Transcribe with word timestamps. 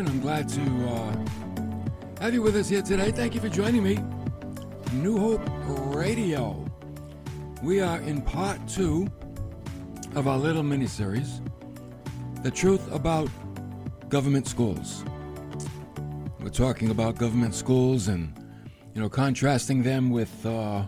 and 0.00 0.08
I'm 0.08 0.20
glad 0.20 0.48
to 0.48 0.62
uh, 0.88 2.22
have 2.22 2.32
you 2.32 2.40
with 2.40 2.56
us 2.56 2.70
here 2.70 2.80
today. 2.80 3.10
Thank 3.10 3.34
you 3.34 3.40
for 3.40 3.50
joining 3.50 3.82
me. 3.82 3.98
New 4.94 5.18
Hope 5.18 5.42
Radio. 5.94 6.66
We 7.62 7.82
are 7.82 8.00
in 8.00 8.22
part 8.22 8.66
two 8.66 9.12
of 10.14 10.26
our 10.26 10.38
little 10.38 10.62
mini 10.62 10.86
series, 10.86 11.42
The 12.42 12.50
Truth 12.50 12.90
About 12.90 13.28
Government 14.08 14.46
Schools. 14.46 15.04
We're 16.40 16.48
talking 16.48 16.90
about 16.90 17.18
government 17.18 17.54
schools 17.54 18.08
and, 18.08 18.32
you 18.94 19.02
know, 19.02 19.10
contrasting 19.10 19.82
them 19.82 20.08
with 20.08 20.46
uh, 20.46 20.86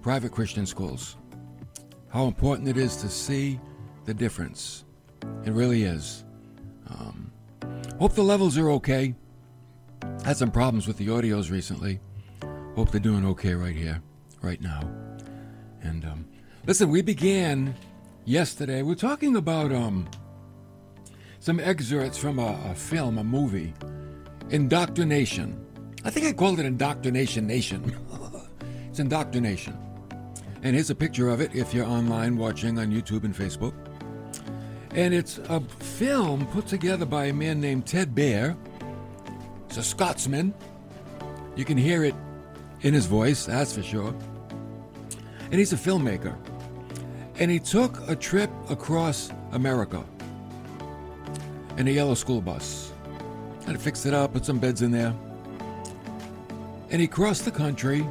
private 0.00 0.32
Christian 0.32 0.64
schools. 0.64 1.18
How 2.08 2.24
important 2.24 2.66
it 2.66 2.78
is 2.78 2.96
to 3.02 3.10
see 3.10 3.60
the 4.06 4.14
difference. 4.14 4.86
It 5.44 5.52
really 5.52 5.82
is. 5.82 6.24
Um, 6.88 7.25
hope 7.98 8.14
the 8.14 8.22
levels 8.22 8.56
are 8.58 8.70
okay. 8.70 9.14
Had 10.24 10.36
some 10.36 10.50
problems 10.50 10.86
with 10.86 10.98
the 10.98 11.08
audios 11.08 11.50
recently. 11.50 12.00
Hope 12.74 12.90
they're 12.90 13.00
doing 13.00 13.24
okay 13.26 13.54
right 13.54 13.74
here, 13.74 14.02
right 14.42 14.60
now. 14.60 14.80
And 15.82 16.04
um, 16.04 16.26
listen, 16.66 16.90
we 16.90 17.02
began 17.02 17.74
yesterday. 18.24 18.82
We're 18.82 18.94
talking 18.94 19.36
about 19.36 19.72
um, 19.72 20.08
some 21.38 21.60
excerpts 21.60 22.18
from 22.18 22.38
a, 22.38 22.58
a 22.70 22.74
film, 22.74 23.18
a 23.18 23.24
movie, 23.24 23.72
Indoctrination. 24.50 25.64
I 26.04 26.10
think 26.10 26.26
I 26.26 26.32
called 26.32 26.60
it 26.60 26.66
Indoctrination 26.66 27.46
Nation. 27.46 27.96
it's 28.88 28.98
Indoctrination. 28.98 29.76
And 30.62 30.74
here's 30.74 30.90
a 30.90 30.94
picture 30.94 31.28
of 31.28 31.40
it 31.40 31.54
if 31.54 31.72
you're 31.72 31.86
online 31.86 32.36
watching 32.36 32.78
on 32.78 32.90
YouTube 32.90 33.24
and 33.24 33.34
Facebook. 33.34 33.74
And 34.96 35.12
it's 35.12 35.36
a 35.50 35.60
film 35.60 36.46
put 36.46 36.66
together 36.66 37.04
by 37.04 37.26
a 37.26 37.32
man 37.32 37.60
named 37.60 37.86
Ted 37.86 38.14
Bear. 38.14 38.56
He's 39.68 39.76
a 39.76 39.82
Scotsman. 39.82 40.54
You 41.54 41.66
can 41.66 41.76
hear 41.76 42.02
it 42.02 42.14
in 42.80 42.94
his 42.94 43.04
voice, 43.04 43.44
that's 43.44 43.74
for 43.74 43.82
sure. 43.82 44.14
And 45.50 45.54
he's 45.54 45.74
a 45.74 45.76
filmmaker. 45.76 46.34
And 47.38 47.50
he 47.50 47.58
took 47.58 48.08
a 48.08 48.16
trip 48.16 48.50
across 48.70 49.30
America 49.52 50.02
in 51.76 51.86
a 51.88 51.90
yellow 51.90 52.14
school 52.14 52.40
bus. 52.40 52.90
Had 53.66 53.74
to 53.74 53.78
fix 53.78 54.06
it 54.06 54.14
up, 54.14 54.32
put 54.32 54.46
some 54.46 54.58
beds 54.58 54.80
in 54.80 54.92
there. 54.92 55.14
And 56.90 57.02
he 57.02 57.06
crossed 57.06 57.44
the 57.44 57.50
country, 57.50 58.06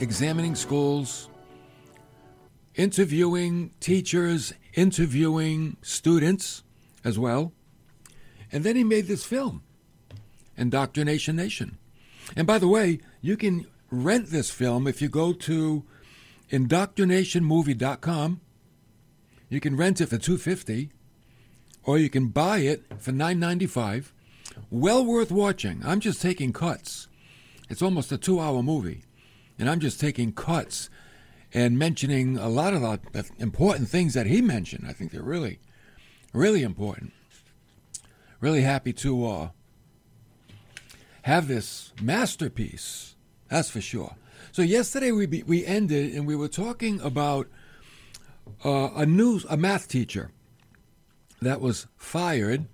examining 0.00 0.56
schools, 0.56 1.29
interviewing 2.74 3.72
teachers, 3.80 4.52
interviewing 4.74 5.76
students 5.82 6.62
as 7.04 7.18
well. 7.18 7.52
And 8.52 8.64
then 8.64 8.76
he 8.76 8.84
made 8.84 9.06
this 9.06 9.24
film, 9.24 9.62
Indoctrination 10.56 11.36
Nation. 11.36 11.78
And 12.36 12.46
by 12.46 12.58
the 12.58 12.68
way, 12.68 13.00
you 13.20 13.36
can 13.36 13.66
rent 13.90 14.26
this 14.26 14.50
film 14.50 14.86
if 14.86 15.02
you 15.02 15.08
go 15.08 15.32
to 15.32 15.84
indoctrinationmovie.com. 16.50 18.40
You 19.48 19.60
can 19.60 19.76
rent 19.76 20.00
it 20.00 20.06
for 20.06 20.18
250 20.18 20.90
or 21.84 21.98
you 21.98 22.10
can 22.10 22.28
buy 22.28 22.58
it 22.58 22.84
for 22.98 23.12
9.95. 23.12 24.12
Well 24.70 25.04
worth 25.04 25.30
watching. 25.30 25.80
I'm 25.84 26.00
just 26.00 26.20
taking 26.20 26.52
cuts. 26.52 27.08
It's 27.68 27.82
almost 27.82 28.12
a 28.12 28.18
2-hour 28.18 28.62
movie, 28.62 29.04
and 29.58 29.70
I'm 29.70 29.78
just 29.80 30.00
taking 30.00 30.32
cuts 30.32 30.90
and 31.52 31.78
mentioning 31.78 32.38
a 32.38 32.48
lot 32.48 32.74
of 32.74 32.82
the 33.12 33.28
important 33.38 33.88
things 33.88 34.14
that 34.14 34.26
he 34.26 34.40
mentioned. 34.40 34.84
I 34.88 34.92
think 34.92 35.10
they're 35.10 35.22
really, 35.22 35.58
really 36.32 36.62
important. 36.62 37.12
Really 38.40 38.62
happy 38.62 38.92
to 38.94 39.26
uh, 39.26 39.48
have 41.22 41.48
this 41.48 41.92
masterpiece. 42.00 43.16
That's 43.48 43.70
for 43.70 43.80
sure. 43.80 44.16
So 44.52 44.62
yesterday 44.62 45.12
we 45.12 45.26
be, 45.26 45.42
we 45.42 45.66
ended 45.66 46.14
and 46.14 46.26
we 46.26 46.36
were 46.36 46.48
talking 46.48 47.00
about 47.00 47.48
uh, 48.64 48.90
a 48.96 49.06
news 49.06 49.44
a 49.48 49.56
math 49.56 49.88
teacher 49.88 50.30
that 51.40 51.60
was 51.60 51.86
fired 51.96 52.66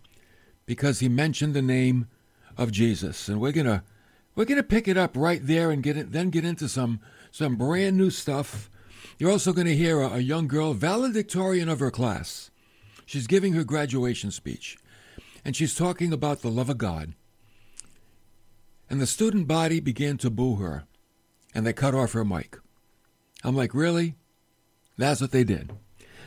because 0.65 1.01
he 1.01 1.09
mentioned 1.09 1.55
the 1.55 1.63
name 1.63 2.09
of 2.57 2.73
Jesus, 2.73 3.29
and 3.29 3.41
we're 3.41 3.53
gonna 3.53 3.85
we're 4.35 4.45
gonna 4.45 4.63
pick 4.63 4.89
it 4.89 4.97
up 4.97 5.17
right 5.17 5.45
there 5.45 5.71
and 5.71 5.83
get 5.83 5.97
it, 5.97 6.13
then 6.13 6.31
get 6.31 6.45
into 6.45 6.69
some 6.69 7.01
some 7.37 7.57
brand 7.57 7.99
new 7.99 8.09
stuff. 8.09 8.71
You're 9.19 9.31
also 9.31 9.53
going 9.53 9.67
to 9.67 9.77
hear 9.77 10.01
a, 10.01 10.21
young 10.21 10.49
girl, 10.49 10.73
valedictorian 10.73 11.69
of 11.69 11.81
her 11.81 11.91
class. 11.91 12.51
She's 13.05 13.27
giving 13.27 13.53
her 13.53 13.63
graduation 13.63 14.31
speech, 14.31 14.79
and 15.45 15.55
she's 15.55 15.75
talking 15.75 16.15
about 16.15 16.41
the 16.41 16.49
love 16.49 16.71
of 16.71 16.79
God. 16.79 17.13
And 18.89 19.03
the 19.03 19.07
student 19.07 19.47
body 19.47 19.81
began 19.81 20.17
to 20.19 20.31
boo 20.31 20.57
her, 20.57 20.85
and 21.55 21.67
they 21.67 21.75
cut 21.75 21.95
off 21.95 22.13
her 22.13 22.25
mic. 22.25 22.57
I'm 23.45 23.55
like, 23.55 23.75
really? 23.75 24.15
That's 24.97 25.21
what 25.21 25.33
they 25.33 25.45
did. 25.45 25.73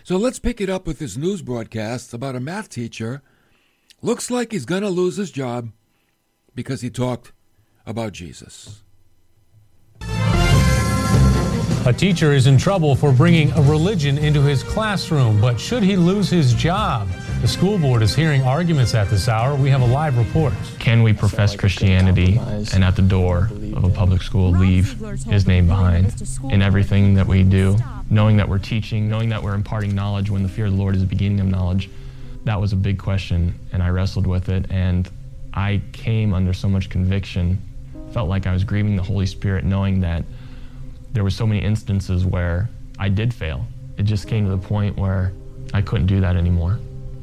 So 0.03 0.15
let's 0.15 0.37
pick 0.37 0.61
it 0.61 0.69
up 0.69 0.85
with 0.85 0.99
this 0.99 1.17
news 1.17 1.41
broadcast 1.41 2.13
about 2.13 2.35
a 2.35 2.39
math 2.39 2.69
teacher. 2.69 3.23
Looks 4.03 4.29
like 4.29 4.51
he's 4.51 4.65
going 4.65 4.83
to 4.83 4.89
lose 4.89 5.17
his 5.17 5.31
job 5.31 5.71
because 6.53 6.81
he 6.81 6.91
talked 6.91 7.31
about 7.87 8.11
Jesus. 8.11 8.83
A 11.89 11.93
teacher 11.93 12.33
is 12.33 12.45
in 12.45 12.59
trouble 12.59 12.95
for 12.95 13.11
bringing 13.11 13.51
a 13.53 13.63
religion 13.63 14.19
into 14.19 14.43
his 14.43 14.61
classroom, 14.61 15.41
but 15.41 15.59
should 15.59 15.81
he 15.81 15.95
lose 15.95 16.29
his 16.29 16.53
job? 16.53 17.09
The 17.41 17.47
school 17.47 17.79
board 17.79 18.03
is 18.03 18.13
hearing 18.13 18.43
arguments 18.43 18.93
at 18.93 19.09
this 19.09 19.27
hour. 19.27 19.55
We 19.55 19.71
have 19.71 19.81
a 19.81 19.87
live 19.87 20.15
report. 20.15 20.53
Can 20.77 21.01
we 21.01 21.13
profess 21.13 21.55
Christianity 21.55 22.39
and 22.75 22.83
at 22.83 22.95
the 22.95 23.01
door 23.01 23.49
of 23.75 23.85
a 23.85 23.89
public 23.89 24.21
school 24.21 24.51
leave 24.51 25.01
his 25.25 25.47
name 25.47 25.65
behind 25.65 26.13
in 26.51 26.61
everything 26.61 27.15
that 27.15 27.25
we 27.25 27.41
do, 27.41 27.75
knowing 28.11 28.37
that 28.37 28.47
we're 28.47 28.59
teaching, 28.59 29.09
knowing 29.09 29.29
that 29.29 29.41
we're 29.41 29.55
imparting 29.55 29.95
knowledge 29.95 30.29
when 30.29 30.43
the 30.43 30.49
fear 30.49 30.67
of 30.67 30.73
the 30.73 30.77
Lord 30.77 30.93
is 30.93 31.01
the 31.01 31.07
beginning 31.07 31.39
of 31.39 31.47
knowledge? 31.47 31.89
That 32.43 32.61
was 32.61 32.71
a 32.71 32.75
big 32.75 32.99
question, 32.99 33.55
and 33.71 33.81
I 33.81 33.89
wrestled 33.89 34.27
with 34.27 34.49
it, 34.49 34.69
and 34.69 35.09
I 35.55 35.81
came 35.91 36.35
under 36.35 36.53
so 36.53 36.69
much 36.69 36.91
conviction, 36.91 37.59
felt 38.13 38.29
like 38.29 38.45
I 38.45 38.53
was 38.53 38.63
grieving 38.63 38.95
the 38.95 39.01
Holy 39.01 39.25
Spirit, 39.25 39.65
knowing 39.65 40.01
that 40.01 40.23
there 41.11 41.23
were 41.23 41.29
so 41.29 41.47
many 41.47 41.61
instances 41.63 42.25
where 42.25 42.69
I 42.97 43.09
did 43.09 43.33
fail. 43.33 43.65
It 43.97 44.03
just 44.03 44.27
came 44.27 44.45
to 44.45 44.51
the 44.51 44.57
point 44.57 44.97
where 44.97 45.33
I 45.73 45.81
couldn't 45.81 46.07
do 46.07 46.19
that 46.21 46.35
anymore. 46.35 46.79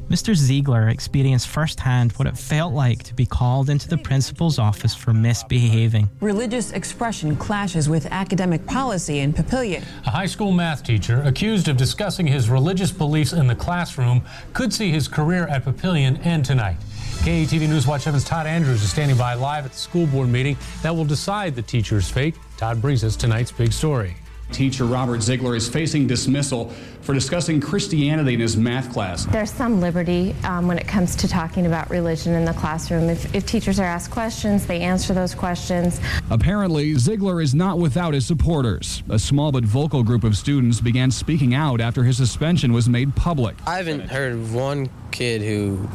Mr. 0.09 0.33
Ziegler 0.33 0.87
experienced 0.87 1.49
firsthand 1.49 2.13
what 2.13 2.29
it 2.29 2.37
felt 2.37 2.73
like 2.73 3.03
to 3.03 3.13
be 3.13 3.25
called 3.25 3.69
into 3.69 3.89
the 3.89 3.97
principal's 3.97 4.57
office 4.57 4.95
for 4.95 5.11
misbehaving. 5.11 6.09
Religious 6.21 6.71
expression 6.71 7.35
clashes 7.35 7.89
with 7.89 8.05
academic 8.05 8.65
policy 8.65 9.19
in 9.19 9.33
Papillion. 9.33 9.83
A 10.05 10.09
high 10.09 10.25
school 10.25 10.53
math 10.53 10.81
teacher 10.81 11.21
accused 11.23 11.67
of 11.67 11.75
discussing 11.75 12.25
his 12.25 12.49
religious 12.49 12.89
beliefs 12.89 13.33
in 13.33 13.47
the 13.47 13.55
classroom 13.55 14.23
could 14.53 14.73
see 14.73 14.91
his 14.91 15.09
career 15.09 15.45
at 15.47 15.65
Papillion 15.65 16.25
end 16.25 16.45
tonight. 16.45 16.77
KETV 17.17 17.67
News 17.67 17.85
Watch 17.85 18.05
7's 18.05 18.23
Todd 18.23 18.47
Andrews 18.47 18.81
is 18.81 18.89
standing 18.89 19.17
by 19.17 19.33
live 19.33 19.65
at 19.65 19.73
the 19.73 19.77
school 19.77 20.07
board 20.07 20.29
meeting 20.29 20.55
that 20.83 20.95
will 20.95 21.03
decide 21.03 21.53
the 21.53 21.61
teacher's 21.61 22.09
fate. 22.09 22.35
Todd 22.57 22.81
brings 22.81 23.03
us 23.03 23.15
tonight's 23.15 23.51
big 23.51 23.71
story. 23.71 24.17
Teacher 24.51 24.85
Robert 24.85 25.21
Ziegler 25.21 25.55
is 25.55 25.69
facing 25.69 26.07
dismissal 26.07 26.69
for 27.01 27.13
discussing 27.13 27.61
Christianity 27.61 28.33
in 28.33 28.39
his 28.39 28.57
math 28.57 28.91
class. 28.91 29.25
There's 29.25 29.51
some 29.51 29.79
liberty 29.79 30.33
um, 30.43 30.67
when 30.67 30.79
it 30.79 30.87
comes 30.87 31.15
to 31.17 31.27
talking 31.27 31.67
about 31.67 31.89
religion 31.89 32.33
in 32.33 32.45
the 32.45 32.53
classroom. 32.53 33.09
If, 33.09 33.35
if 33.35 33.45
teachers 33.45 33.79
are 33.79 33.85
asked 33.85 34.09
questions, 34.09 34.65
they 34.65 34.79
answer 34.79 35.13
those 35.13 35.35
questions. 35.35 35.99
Apparently, 36.31 36.95
Ziegler 36.95 37.41
is 37.41 37.53
not 37.53 37.77
without 37.77 38.13
his 38.13 38.25
supporters. 38.25 39.03
A 39.09 39.19
small 39.19 39.51
but 39.51 39.63
vocal 39.63 40.01
group 40.01 40.23
of 40.23 40.35
students 40.35 40.81
began 40.81 41.11
speaking 41.11 41.53
out 41.53 41.79
after 41.79 42.03
his 42.03 42.17
suspension 42.17 42.73
was 42.73 42.89
made 42.89 43.15
public. 43.15 43.55
I 43.67 43.77
haven't 43.77 44.09
heard 44.09 44.31
of 44.31 44.55
one 44.55 44.89
kid 45.11 45.41
who 45.41 45.87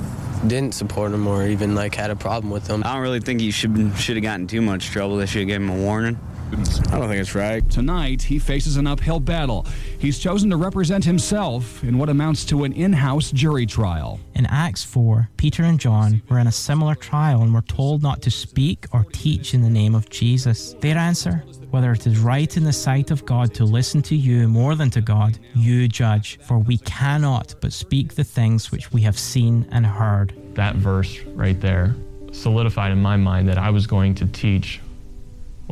didn't 0.46 0.74
support 0.74 1.12
him 1.12 1.26
or 1.26 1.46
even 1.46 1.74
like 1.74 1.94
had 1.94 2.10
a 2.10 2.16
problem 2.16 2.52
with 2.52 2.66
him. 2.66 2.82
I 2.84 2.92
don't 2.92 3.02
really 3.02 3.20
think 3.20 3.40
he 3.40 3.50
should 3.50 3.92
should 3.96 4.16
have 4.16 4.22
gotten 4.22 4.46
too 4.46 4.60
much 4.60 4.86
trouble. 4.90 5.16
They 5.16 5.26
should 5.26 5.40
have 5.40 5.48
given 5.48 5.68
him 5.68 5.80
a 5.80 5.82
warning. 5.82 6.18
I 6.52 6.98
don't 6.98 7.08
think 7.08 7.20
it's 7.20 7.34
right. 7.34 7.68
Tonight, 7.70 8.20
he 8.20 8.38
faces 8.38 8.76
an 8.76 8.86
uphill 8.86 9.20
battle. 9.20 9.66
He's 9.98 10.18
chosen 10.18 10.50
to 10.50 10.58
represent 10.58 11.02
himself 11.02 11.82
in 11.82 11.96
what 11.96 12.10
amounts 12.10 12.44
to 12.46 12.64
an 12.64 12.74
in 12.74 12.92
house 12.92 13.30
jury 13.30 13.64
trial. 13.64 14.20
In 14.34 14.44
Acts 14.46 14.84
4, 14.84 15.30
Peter 15.38 15.62
and 15.62 15.80
John 15.80 16.20
were 16.28 16.38
in 16.38 16.46
a 16.46 16.52
similar 16.52 16.94
trial 16.94 17.42
and 17.42 17.54
were 17.54 17.62
told 17.62 18.02
not 18.02 18.20
to 18.22 18.30
speak 18.30 18.84
or 18.92 19.04
teach 19.12 19.54
in 19.54 19.62
the 19.62 19.70
name 19.70 19.94
of 19.94 20.10
Jesus. 20.10 20.74
Their 20.80 20.98
answer? 20.98 21.42
Whether 21.70 21.92
it 21.92 22.06
is 22.06 22.18
right 22.18 22.54
in 22.54 22.64
the 22.64 22.72
sight 22.72 23.10
of 23.10 23.24
God 23.24 23.54
to 23.54 23.64
listen 23.64 24.02
to 24.02 24.14
you 24.14 24.46
more 24.46 24.74
than 24.74 24.90
to 24.90 25.00
God, 25.00 25.38
you 25.54 25.88
judge. 25.88 26.38
For 26.42 26.58
we 26.58 26.76
cannot 26.78 27.54
but 27.62 27.72
speak 27.72 28.14
the 28.14 28.24
things 28.24 28.70
which 28.70 28.92
we 28.92 29.00
have 29.02 29.18
seen 29.18 29.66
and 29.72 29.86
heard. 29.86 30.34
That 30.54 30.76
verse 30.76 31.18
right 31.28 31.58
there 31.58 31.94
solidified 32.30 32.92
in 32.92 33.00
my 33.00 33.16
mind 33.16 33.48
that 33.48 33.58
I 33.58 33.70
was 33.70 33.86
going 33.86 34.14
to 34.16 34.26
teach 34.26 34.80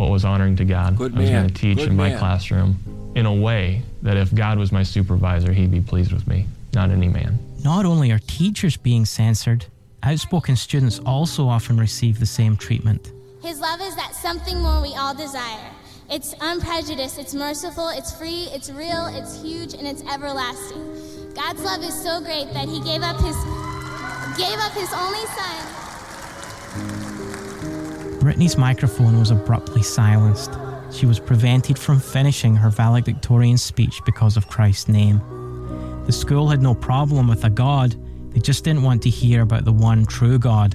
what 0.01 0.11
was 0.11 0.25
honoring 0.25 0.57
to 0.57 0.65
God. 0.65 0.97
Good 0.97 1.15
I 1.15 1.21
was 1.21 1.31
going 1.31 1.49
to 1.49 1.55
teach 1.55 1.79
Good 1.79 1.89
in 1.89 1.97
my 1.97 2.09
man. 2.09 2.19
classroom 2.19 3.13
in 3.15 3.27
a 3.27 3.35
way 3.35 3.83
that 4.03 4.17
if 4.17 4.35
God 4.35 4.59
was 4.59 4.73
my 4.73 4.83
supervisor, 4.83 5.53
he'd 5.53 5.71
be 5.71 5.81
pleased 5.81 6.13
with 6.13 6.27
me, 6.27 6.47
not 6.75 6.91
any 6.91 7.09
man. 7.09 7.39
Not 7.63 7.85
only 7.85 8.11
are 8.11 8.19
teachers 8.19 8.79
being 8.79 9.05
censored, 9.05 9.67
Outspoken 10.03 10.57
students 10.57 10.99
also 11.01 11.47
often 11.47 11.77
receive 11.77 12.19
the 12.19 12.27
same 12.27 12.57
treatment. 12.57 13.13
His 13.43 13.61
love 13.61 13.83
is 13.83 13.95
that 13.97 14.15
something 14.15 14.59
more 14.59 14.81
we 14.81 14.95
all 14.95 15.15
desire. 15.15 15.71
It's 16.09 16.35
unprejudiced, 16.41 17.19
it's 17.19 17.35
merciful, 17.35 17.91
it's 17.91 18.11
free, 18.17 18.49
it's 18.53 18.71
real, 18.71 19.07
it's 19.13 19.43
huge, 19.43 19.75
and 19.75 19.87
it's 19.87 20.03
everlasting. 20.11 20.81
God's 21.35 21.63
love 21.63 21.85
is 21.85 21.95
so 22.03 22.21
great 22.21 22.51
that 22.55 22.69
he 22.69 22.81
gave 22.81 23.03
up 23.03 23.21
his 23.21 23.37
gave 24.39 24.59
up 24.59 24.73
his 24.73 24.91
only 24.95 25.27
son. 25.37 25.70
Brittany's 28.41 28.57
microphone 28.57 29.19
was 29.19 29.31
abruptly 29.31 29.83
silenced. 29.83 30.57
She 30.91 31.05
was 31.05 31.21
prevented 31.21 31.79
from 31.79 32.01
finishing 32.01 32.57
her 32.57 32.71
valedictorian 32.71 33.59
speech 33.59 34.01
because 34.07 34.39
of 34.39 34.49
Christ's 34.49 34.89
name. 34.89 35.21
The 36.07 36.13
school 36.13 36.49
had 36.49 36.63
no 36.63 36.75
problem 36.75 37.29
with 37.29 37.45
a 37.45 37.51
God, 37.51 37.95
they 38.33 38.41
just 38.41 38.65
didn't 38.65 38.83
want 38.83 39.03
to 39.03 39.11
hear 39.11 39.43
about 39.43 39.67
the 39.67 39.73
one 39.75 40.07
true 40.07 40.39
God. 40.39 40.75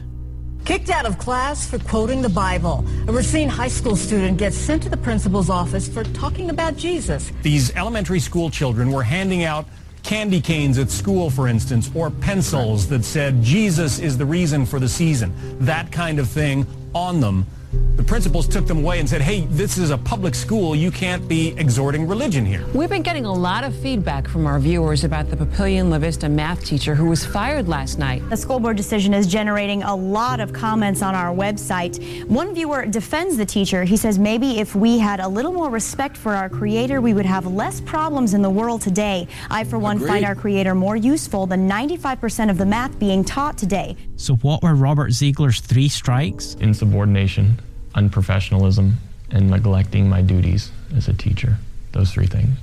Kicked 0.64 0.92
out 0.92 1.08
of 1.08 1.18
class 1.18 1.68
for 1.68 1.80
quoting 1.80 2.22
the 2.22 2.30
Bible. 2.30 2.86
A 3.08 3.12
Racine 3.12 3.50
High 3.50 3.70
School 3.70 3.96
student 3.96 4.38
gets 4.38 4.56
sent 4.56 4.84
to 4.84 4.90
the 4.90 4.98
principal's 4.98 5.50
office 5.50 5.88
for 5.88 6.04
talking 6.04 6.52
about 6.52 6.78
Jesus. 6.78 7.32
These 7.42 7.76
elementary 7.76 8.20
school 8.20 8.52
children 8.52 8.92
were 8.92 9.02
handing 9.02 9.44
out 9.44 9.66
candy 10.06 10.40
canes 10.40 10.78
at 10.78 10.92
school, 10.92 11.32
for 11.32 11.48
instance, 11.48 11.90
or 11.96 12.12
pencils 12.12 12.88
that 12.88 13.04
said, 13.04 13.42
Jesus 13.42 13.98
is 13.98 14.20
the 14.20 14.26
reason 14.26 14.64
for 14.64 14.80
the 14.80 14.88
season. 14.88 15.34
That 15.60 15.92
kind 15.92 16.20
of 16.20 16.30
thing 16.30 16.68
on 16.94 17.20
them 17.20 17.48
the 17.96 18.04
principals 18.04 18.48
took 18.48 18.68
them 18.68 18.80
away 18.80 19.00
and 19.00 19.10
said, 19.10 19.22
hey, 19.22 19.42
this 19.50 19.78
is 19.78 19.90
a 19.90 19.98
public 19.98 20.36
school. 20.36 20.76
You 20.76 20.92
can't 20.92 21.28
be 21.28 21.54
exhorting 21.58 22.08
religion 22.08 22.46
here. 22.46 22.66
We've 22.74 22.90
been 22.90 23.02
getting 23.02 23.26
a 23.26 23.34
lot 23.34 23.64
of 23.64 23.76
feedback 23.76 24.28
from 24.28 24.46
our 24.46 24.60
viewers 24.60 25.04
about 25.04 25.30
the 25.30 25.38
Papillion 25.38 25.90
La 25.90 25.98
Vista 25.98 26.28
math 26.28 26.64
teacher 26.66 26.94
who 26.94 27.06
was 27.06 27.26
fired 27.26 27.68
last 27.70 27.98
night. 27.98 28.28
The 28.30 28.36
school 28.36 28.60
board 28.60 28.76
decision 28.76 29.14
is 29.14 29.28
generating 29.28 29.84
a 29.84 29.96
lot 29.96 30.40
of 30.40 30.52
comments 30.52 31.02
on 31.02 31.16
our 31.16 31.34
website. 31.34 32.26
One 32.26 32.54
viewer 32.54 32.86
defends 32.86 33.38
the 33.38 33.46
teacher. 33.46 33.84
He 33.84 33.98
says 33.98 34.20
maybe 34.20 34.60
if 34.60 34.76
we 34.76 35.00
had 35.00 35.20
a 35.20 35.28
little 35.28 35.54
more 35.54 35.70
respect 35.70 36.18
for 36.18 36.34
our 36.34 36.50
creator, 36.50 37.00
we 37.00 37.14
would 37.14 37.26
have 37.26 37.48
less 37.48 37.80
problems 37.82 38.34
in 38.34 38.42
the 38.42 38.50
world 38.50 38.82
today. 38.82 39.28
I, 39.50 39.64
for 39.64 39.80
one, 39.80 39.98
Agreed. 39.98 40.08
find 40.10 40.26
our 40.26 40.36
creator 40.36 40.76
more 40.76 40.96
useful 40.96 41.48
than 41.48 41.70
95% 41.70 42.50
of 42.50 42.58
the 42.58 42.66
math 42.66 43.00
being 43.00 43.24
taught 43.24 43.58
today. 43.58 43.96
So, 44.18 44.36
what 44.36 44.64
were 44.64 44.76
Robert 44.76 45.12
Ziegler's 45.12 45.60
three 45.60 45.88
strikes? 45.88 46.56
Insubordination 46.56 47.58
unprofessionalism, 47.96 48.94
and 49.32 49.50
neglecting 49.50 50.08
my 50.08 50.22
duties 50.22 50.72
as 50.96 51.08
a 51.08 51.14
teacher. 51.14 51.58
Those 51.94 52.12
three 52.12 52.28
things. 52.28 52.58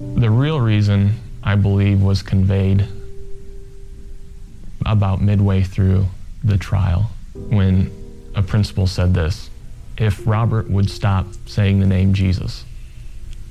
The 0.00 0.30
real 0.30 0.60
reason 0.60 1.14
I 1.42 1.56
believe 1.56 2.02
was 2.02 2.22
conveyed 2.22 2.86
about 4.86 5.20
midway 5.20 5.62
through 5.62 6.06
the 6.42 6.56
trial 6.56 7.10
when 7.34 7.90
a 8.34 8.42
principal 8.42 8.86
said 8.86 9.12
this 9.12 9.50
if 9.98 10.26
Robert 10.26 10.70
would 10.70 10.88
stop 10.88 11.26
saying 11.46 11.80
the 11.80 11.86
name 11.86 12.14
Jesus, 12.14 12.64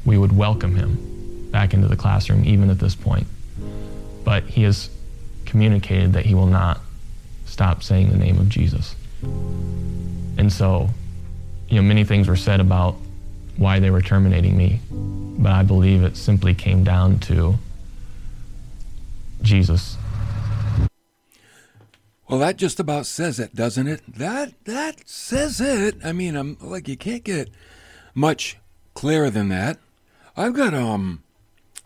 we 0.06 0.18
would 0.18 0.36
welcome 0.36 0.76
him 0.76 1.50
back 1.52 1.76
into 1.76 1.88
the 1.88 1.96
classroom, 1.96 2.44
even 2.46 2.72
at 2.72 2.80
this 2.80 2.96
point. 2.96 3.28
But 4.24 4.46
he 4.46 4.64
has 4.64 4.90
communicated 5.46 6.14
that 6.14 6.26
he 6.26 6.34
will 6.34 6.48
not 6.48 6.82
stop 7.46 7.84
saying 7.84 8.10
the 8.10 8.18
name 8.18 8.40
of 8.40 8.50
Jesus. 8.50 8.96
And 9.22 10.52
so 10.52 10.90
you 11.70 11.76
know, 11.76 11.88
many 11.88 12.04
things 12.04 12.28
were 12.28 12.36
said 12.36 12.60
about 12.60 12.96
why 13.58 13.80
they 13.80 13.92
were 13.92 14.02
terminating 14.02 14.58
me, 14.58 14.80
but 14.90 15.52
I 15.52 15.64
believe 15.64 16.04
it 16.04 16.18
simply 16.18 16.56
came 16.56 16.84
down 16.84 17.20
to 17.20 17.56
Jesus. 19.42 19.98
Well, 22.28 22.40
that 22.40 22.58
just 22.58 22.80
about 22.80 23.06
says 23.06 23.40
it, 23.40 23.56
doesn't 23.56 23.88
it? 23.88 24.02
That 24.08 24.54
that 24.66 25.08
says 25.08 25.60
it. 25.60 25.98
I 26.04 26.12
mean, 26.12 26.36
I'm 26.36 26.58
like 26.62 26.88
you 26.88 26.98
can't 26.98 27.24
get 27.24 27.50
much 28.14 28.58
clearer 28.94 29.30
than 29.30 29.50
that. 29.50 29.78
I've 30.38 30.54
got 30.54 30.74
um 30.74 31.24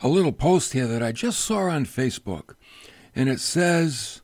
a 0.02 0.08
little 0.08 0.34
post 0.34 0.74
here 0.74 0.88
that 0.88 1.02
I 1.02 1.12
just 1.12 1.40
saw 1.40 1.70
on 1.70 1.86
Facebook, 1.86 2.56
and 3.16 3.30
it 3.30 3.40
says, 3.40 4.22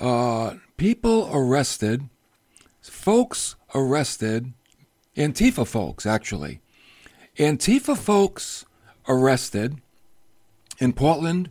uh, 0.00 0.54
"People 0.76 1.30
arrested, 1.32 2.08
folks 2.80 3.54
arrested, 3.74 4.52
Antifa 5.16 5.66
folks 5.66 6.06
actually, 6.06 6.60
Antifa 7.38 7.96
folks 7.96 8.64
arrested 9.08 9.80
in 10.78 10.92
Portland, 10.92 11.50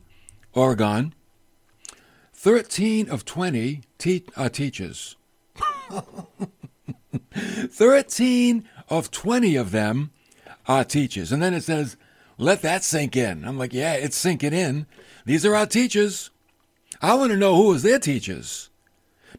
Oregon. 0.53 1.13
13 2.33 3.09
of 3.09 3.25
20 3.25 3.81
te- 3.97 4.23
uh, 4.35 4.47
teachers. 4.47 5.15
13 7.33 8.63
of 8.89 9.11
20 9.11 9.55
of 9.55 9.71
them 9.71 10.11
are 10.67 10.83
teachers. 10.83 11.31
And 11.31 11.41
then 11.41 11.53
it 11.53 11.63
says, 11.63 11.97
let 12.37 12.61
that 12.61 12.83
sink 12.83 13.15
in. 13.15 13.43
I'm 13.43 13.57
like, 13.57 13.73
yeah, 13.73 13.93
it's 13.93 14.17
sinking 14.17 14.53
in. 14.53 14.85
These 15.25 15.45
are 15.45 15.55
our 15.55 15.65
teachers. 15.65 16.29
I 17.01 17.15
want 17.15 17.31
to 17.31 17.37
know 17.37 17.55
who 17.55 17.73
is 17.73 17.83
their 17.83 17.99
teachers 17.99 18.69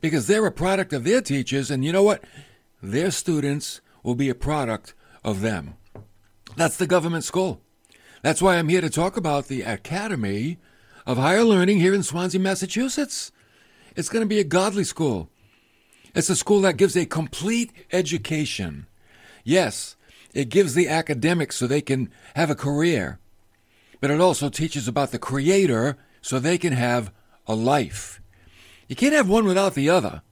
because 0.01 0.27
they're 0.27 0.47
a 0.47 0.53
product 0.53 0.93
of 0.93 1.05
their 1.05 1.21
teachers. 1.21 1.71
And 1.71 1.85
you 1.85 1.93
know 1.93 2.03
what? 2.03 2.25
Their 2.83 3.11
students 3.11 3.81
will 4.03 4.15
be 4.15 4.29
a 4.29 4.35
product 4.35 4.95
of 5.25 5.41
them. 5.41 5.75
That's 6.57 6.77
the 6.77 6.87
government 6.87 7.25
school. 7.25 7.61
That's 8.23 8.43
why 8.43 8.57
I'm 8.57 8.69
here 8.69 8.81
to 8.81 8.91
talk 8.91 9.17
about 9.17 9.47
the 9.47 9.63
Academy 9.63 10.59
of 11.07 11.19
Higher 11.19 11.45
Learning 11.45 11.79
here 11.79 11.95
in 11.95 12.03
Swansea, 12.03 12.41
Massachusetts. 12.41 13.33
It's 13.97 14.09
going 14.09 14.23
to 14.23 14.29
be 14.29 14.41
a 14.41 14.45
godly 14.45 14.85
school. 14.85 15.31
It's 16.15 16.31
a 16.31 16.37
school 16.37 16.61
that 16.63 16.77
gives 16.77 16.97
a 16.97 17.07
complete 17.07 17.73
education. 17.93 18.87
Yes, 19.45 19.97
it 20.35 20.49
gives 20.49 20.75
the 20.75 20.89
academics 20.89 21.57
so 21.57 21.67
they 21.67 21.81
can 21.81 22.11
have 22.35 22.51
a 22.51 22.55
career, 22.55 23.19
but 24.01 24.11
it 24.11 24.21
also 24.21 24.49
teaches 24.49 24.89
about 24.89 25.11
the 25.11 25.19
Creator 25.19 25.97
so 26.21 26.39
they 26.39 26.59
can 26.59 26.73
have 26.73 27.13
a 27.47 27.55
life. 27.55 28.21
You 28.89 28.97
can't 28.97 29.15
have 29.15 29.29
one 29.29 29.45
without 29.45 29.75
the 29.75 29.89
other. 29.91 30.23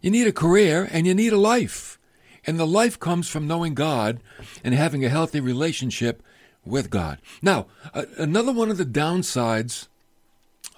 You 0.00 0.10
need 0.10 0.26
a 0.26 0.32
career 0.32 0.88
and 0.90 1.06
you 1.06 1.14
need 1.14 1.32
a 1.32 1.38
life. 1.38 1.98
And 2.46 2.58
the 2.58 2.66
life 2.66 2.98
comes 2.98 3.28
from 3.28 3.46
knowing 3.46 3.74
God 3.74 4.20
and 4.64 4.74
having 4.74 5.04
a 5.04 5.08
healthy 5.08 5.40
relationship 5.40 6.22
with 6.64 6.90
God. 6.90 7.18
Now, 7.42 7.66
another 8.16 8.52
one 8.52 8.70
of 8.70 8.78
the 8.78 8.84
downsides 8.84 9.88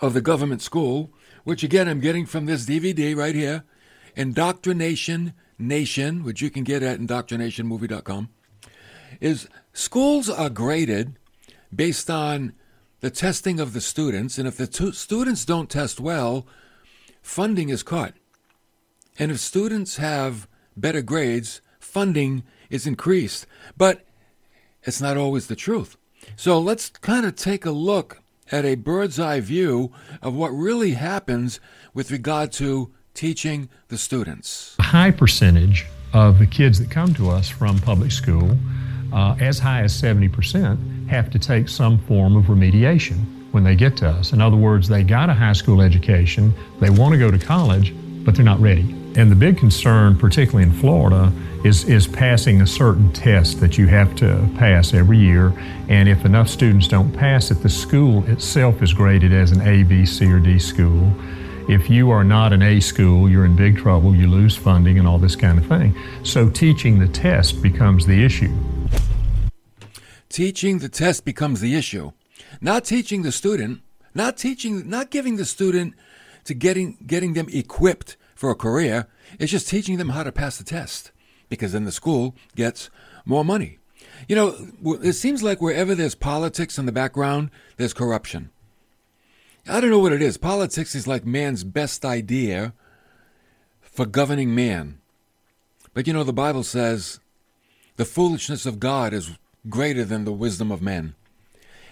of 0.00 0.14
the 0.14 0.20
government 0.20 0.62
school, 0.62 1.10
which 1.44 1.62
again 1.62 1.88
I'm 1.88 2.00
getting 2.00 2.26
from 2.26 2.46
this 2.46 2.66
DVD 2.66 3.14
right 3.16 3.34
here, 3.34 3.64
Indoctrination 4.16 5.34
Nation, 5.58 6.24
which 6.24 6.40
you 6.40 6.50
can 6.50 6.64
get 6.64 6.82
at 6.82 6.98
indoctrinationmovie.com, 6.98 8.30
is 9.20 9.48
schools 9.72 10.30
are 10.30 10.50
graded 10.50 11.16
based 11.74 12.10
on 12.10 12.54
the 13.00 13.10
testing 13.10 13.60
of 13.60 13.72
the 13.72 13.80
students, 13.80 14.38
and 14.38 14.46
if 14.46 14.56
the 14.56 14.66
t- 14.66 14.92
students 14.92 15.44
don't 15.44 15.70
test 15.70 16.00
well, 16.00 16.46
funding 17.22 17.68
is 17.68 17.82
cut. 17.82 18.14
And 19.18 19.30
if 19.30 19.38
students 19.40 19.96
have 19.96 20.48
better 20.76 21.02
grades, 21.02 21.60
funding 21.78 22.42
is 22.70 22.86
increased. 22.86 23.46
But 23.76 24.04
it's 24.82 25.00
not 25.00 25.16
always 25.16 25.46
the 25.46 25.56
truth. 25.56 25.96
So 26.36 26.58
let's 26.58 26.90
kind 26.90 27.26
of 27.26 27.36
take 27.36 27.66
a 27.66 27.70
look 27.70 28.22
at 28.52 28.64
a 28.64 28.74
bird's 28.74 29.20
eye 29.20 29.40
view 29.40 29.92
of 30.22 30.34
what 30.34 30.48
really 30.50 30.92
happens 30.92 31.60
with 31.94 32.10
regard 32.10 32.52
to 32.52 32.90
teaching 33.14 33.68
the 33.88 33.98
students. 33.98 34.76
A 34.78 34.82
high 34.82 35.10
percentage 35.10 35.86
of 36.12 36.38
the 36.38 36.46
kids 36.46 36.78
that 36.78 36.90
come 36.90 37.14
to 37.14 37.30
us 37.30 37.48
from 37.48 37.78
public 37.78 38.10
school, 38.10 38.56
uh, 39.12 39.36
as 39.40 39.58
high 39.58 39.82
as 39.82 40.00
70%, 40.00 41.08
have 41.08 41.30
to 41.30 41.38
take 41.38 41.68
some 41.68 41.98
form 41.98 42.36
of 42.36 42.44
remediation 42.44 43.18
when 43.52 43.64
they 43.64 43.74
get 43.74 43.96
to 43.98 44.08
us. 44.08 44.32
In 44.32 44.40
other 44.40 44.56
words, 44.56 44.88
they 44.88 45.02
got 45.02 45.28
a 45.28 45.34
high 45.34 45.52
school 45.52 45.82
education, 45.82 46.52
they 46.80 46.90
want 46.90 47.12
to 47.12 47.18
go 47.18 47.30
to 47.30 47.38
college, 47.38 47.94
but 48.24 48.34
they're 48.34 48.44
not 48.44 48.60
ready. 48.60 48.94
And 49.16 49.30
the 49.30 49.36
big 49.36 49.58
concern, 49.58 50.16
particularly 50.16 50.62
in 50.62 50.72
Florida, 50.72 51.32
is, 51.64 51.84
is 51.84 52.06
passing 52.06 52.62
a 52.62 52.66
certain 52.66 53.12
test 53.12 53.60
that 53.60 53.76
you 53.76 53.86
have 53.88 54.14
to 54.16 54.48
pass 54.56 54.94
every 54.94 55.18
year. 55.18 55.52
And 55.88 56.08
if 56.08 56.24
enough 56.24 56.48
students 56.48 56.86
don't 56.86 57.12
pass 57.12 57.50
it, 57.50 57.62
the 57.62 57.68
school 57.68 58.24
itself 58.28 58.82
is 58.82 58.92
graded 58.92 59.32
as 59.32 59.50
an 59.50 59.60
A, 59.62 59.82
B, 59.82 60.06
C, 60.06 60.30
or 60.30 60.38
D 60.38 60.58
school. 60.58 61.12
If 61.68 61.90
you 61.90 62.10
are 62.10 62.24
not 62.24 62.52
an 62.52 62.62
A 62.62 62.80
school, 62.80 63.28
you're 63.28 63.44
in 63.44 63.56
big 63.56 63.78
trouble, 63.78 64.14
you 64.14 64.28
lose 64.28 64.56
funding, 64.56 64.98
and 64.98 65.06
all 65.06 65.18
this 65.18 65.36
kind 65.36 65.58
of 65.58 65.66
thing. 65.66 65.94
So 66.22 66.48
teaching 66.48 66.98
the 66.98 67.08
test 67.08 67.62
becomes 67.62 68.06
the 68.06 68.24
issue. 68.24 68.52
Teaching 70.28 70.78
the 70.78 70.88
test 70.88 71.24
becomes 71.24 71.60
the 71.60 71.74
issue. 71.74 72.12
Not 72.60 72.84
teaching 72.84 73.22
the 73.22 73.32
student, 73.32 73.80
not 74.14 74.36
teaching, 74.36 74.88
not 74.88 75.10
giving 75.10 75.36
the 75.36 75.44
student 75.44 75.94
to 76.44 76.54
getting, 76.54 76.96
getting 77.06 77.34
them 77.34 77.48
equipped 77.52 78.16
for 78.40 78.50
a 78.50 78.54
career. 78.54 79.06
It's 79.38 79.52
just 79.52 79.68
teaching 79.68 79.98
them 79.98 80.08
how 80.08 80.22
to 80.22 80.32
pass 80.32 80.56
the 80.56 80.64
test 80.64 81.12
because 81.50 81.72
then 81.72 81.84
the 81.84 81.92
school 81.92 82.34
gets 82.56 82.88
more 83.26 83.44
money. 83.44 83.76
You 84.28 84.34
know, 84.34 84.98
it 85.02 85.12
seems 85.12 85.42
like 85.42 85.60
wherever 85.60 85.94
there's 85.94 86.14
politics 86.14 86.78
in 86.78 86.86
the 86.86 86.90
background, 86.90 87.50
there's 87.76 87.92
corruption. 87.92 88.48
I 89.68 89.78
don't 89.78 89.90
know 89.90 89.98
what 89.98 90.14
it 90.14 90.22
is. 90.22 90.38
Politics 90.38 90.94
is 90.94 91.06
like 91.06 91.26
man's 91.26 91.64
best 91.64 92.02
idea 92.02 92.72
for 93.82 94.06
governing 94.06 94.54
man. 94.54 95.00
But 95.92 96.06
you 96.06 96.14
know, 96.14 96.24
the 96.24 96.32
Bible 96.32 96.62
says 96.62 97.20
the 97.96 98.06
foolishness 98.06 98.64
of 98.64 98.80
God 98.80 99.12
is 99.12 99.36
greater 99.68 100.02
than 100.02 100.24
the 100.24 100.32
wisdom 100.32 100.72
of 100.72 100.80
men. 100.80 101.14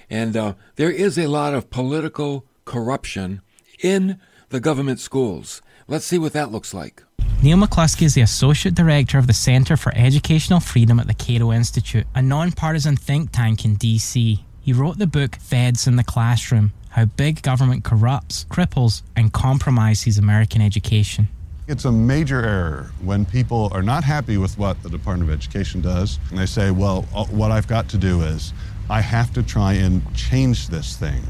And 0.09 0.35
uh, 0.35 0.55
there 0.77 0.91
is 0.91 1.19
a 1.19 1.27
lot 1.27 1.53
of 1.53 1.69
political 1.69 2.47
corruption 2.65 3.43
in 3.83 4.19
the 4.49 4.61
government 4.61 4.99
schools. 4.99 5.61
Let's 5.91 6.05
see 6.05 6.19
what 6.19 6.35
that 6.35 6.53
looks 6.53 6.75
like. 6.75 7.03
Neal 7.43 7.57
McCluskey 7.57 8.03
is 8.03 8.13
the 8.13 8.21
Associate 8.21 8.75
Director 8.75 9.17
of 9.17 9.27
the 9.27 9.33
Center 9.33 9.75
for 9.75 9.91
Educational 9.97 10.61
Freedom 10.61 11.01
at 11.01 11.07
the 11.07 11.15
Cato 11.15 11.51
Institute, 11.51 12.07
a 12.15 12.21
nonpartisan 12.21 12.95
think 12.95 13.33
tank 13.33 13.65
in 13.65 13.77
DC. 13.77 14.41
He 14.61 14.73
wrote 14.75 14.99
the 14.99 15.07
book 15.07 15.37
Feds 15.37 15.87
in 15.87 15.97
the 15.97 16.05
Classroom 16.05 16.73
How 16.91 17.07
Big 17.07 17.41
Government 17.41 17.85
Corrupts, 17.85 18.45
Cripples, 18.51 19.01
and 19.17 19.33
Compromises 19.33 20.19
American 20.19 20.61
Education. 20.61 21.29
It's 21.67 21.87
a 21.87 21.93
major 21.93 22.45
error 22.45 22.91
when 23.03 23.25
people 23.25 23.71
are 23.73 23.83
not 23.83 24.05
happy 24.05 24.37
with 24.37 24.59
what 24.59 24.83
the 24.83 24.91
Department 24.91 25.31
of 25.31 25.35
Education 25.35 25.81
does, 25.81 26.19
and 26.29 26.39
they 26.39 26.47
say, 26.47 26.71
well, 26.71 27.07
uh, 27.15 27.25
what 27.27 27.51
I've 27.51 27.67
got 27.67 27.89
to 27.91 27.97
do 27.97 28.21
is 28.21 28.53
I 28.91 29.01
have 29.01 29.33
to 29.33 29.43
try 29.43 29.73
and 29.73 30.03
change 30.15 30.69
this 30.69 30.97
thing 30.97 31.23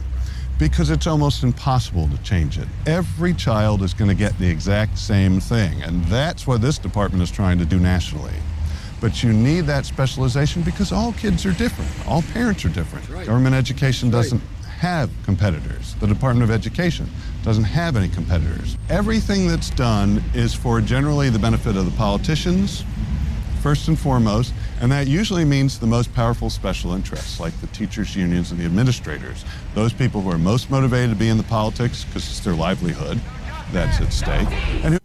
because 0.58 0.90
it's 0.90 1.06
almost 1.06 1.42
impossible 1.42 2.08
to 2.08 2.18
change 2.22 2.58
it. 2.58 2.66
Every 2.86 3.32
child 3.32 3.82
is 3.82 3.94
going 3.94 4.08
to 4.08 4.16
get 4.16 4.36
the 4.38 4.48
exact 4.48 4.98
same 4.98 5.40
thing, 5.40 5.82
and 5.82 6.04
that's 6.06 6.46
what 6.46 6.60
this 6.60 6.78
department 6.78 7.22
is 7.22 7.30
trying 7.30 7.58
to 7.58 7.64
do 7.64 7.78
nationally. 7.78 8.34
But 9.00 9.22
you 9.22 9.32
need 9.32 9.62
that 9.66 9.86
specialization 9.86 10.62
because 10.62 10.90
all 10.90 11.12
kids 11.12 11.46
are 11.46 11.52
different, 11.52 11.90
all 12.08 12.22
parents 12.22 12.64
are 12.64 12.70
different. 12.70 13.08
Right. 13.08 13.26
Government 13.26 13.54
education 13.54 14.10
doesn't 14.10 14.42
have 14.78 15.10
competitors. 15.24 15.94
The 15.96 16.06
Department 16.06 16.48
of 16.48 16.54
Education 16.54 17.08
doesn't 17.42 17.64
have 17.64 17.96
any 17.96 18.08
competitors. 18.08 18.76
Everything 18.88 19.48
that's 19.48 19.70
done 19.70 20.22
is 20.34 20.54
for 20.54 20.80
generally 20.80 21.30
the 21.30 21.38
benefit 21.38 21.76
of 21.76 21.84
the 21.84 21.96
politicians, 21.96 22.84
first 23.58 23.88
and 23.88 23.98
foremost, 23.98 24.52
and 24.80 24.90
that 24.92 25.06
usually 25.06 25.44
means 25.44 25.78
the 25.78 25.86
most 25.86 26.12
powerful 26.14 26.50
special 26.50 26.92
interests, 26.92 27.40
like 27.40 27.58
the 27.60 27.66
teachers' 27.68 28.16
unions 28.16 28.50
and 28.50 28.60
the 28.60 28.64
administrators. 28.64 29.44
Those 29.74 29.92
people 29.92 30.20
who 30.20 30.30
are 30.30 30.38
most 30.38 30.70
motivated 30.70 31.10
to 31.10 31.16
be 31.16 31.28
in 31.28 31.36
the 31.36 31.42
politics 31.44 32.04
because 32.04 32.28
it's 32.28 32.40
their 32.40 32.54
livelihood 32.54 33.20
that's 33.72 34.00
at 34.00 34.12
stake. 34.12 34.48
And 34.84 34.94
who- 34.94 35.00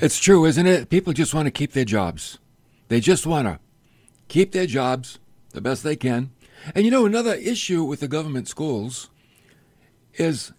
it's 0.00 0.18
true, 0.18 0.44
isn't 0.44 0.66
it? 0.66 0.88
People 0.88 1.12
just 1.12 1.34
want 1.34 1.46
to 1.46 1.50
keep 1.50 1.72
their 1.72 1.84
jobs. 1.84 2.38
They 2.88 3.00
just 3.00 3.26
want 3.26 3.46
to 3.48 3.58
keep 4.28 4.52
their 4.52 4.66
jobs 4.66 5.18
the 5.52 5.60
best 5.60 5.82
they 5.82 5.96
can. 5.96 6.30
And 6.74 6.84
you 6.84 6.90
know, 6.90 7.06
another 7.06 7.34
issue 7.34 7.84
with 7.84 8.00
the 8.00 8.08
government 8.08 8.48
schools 8.48 9.10
is 10.14 10.52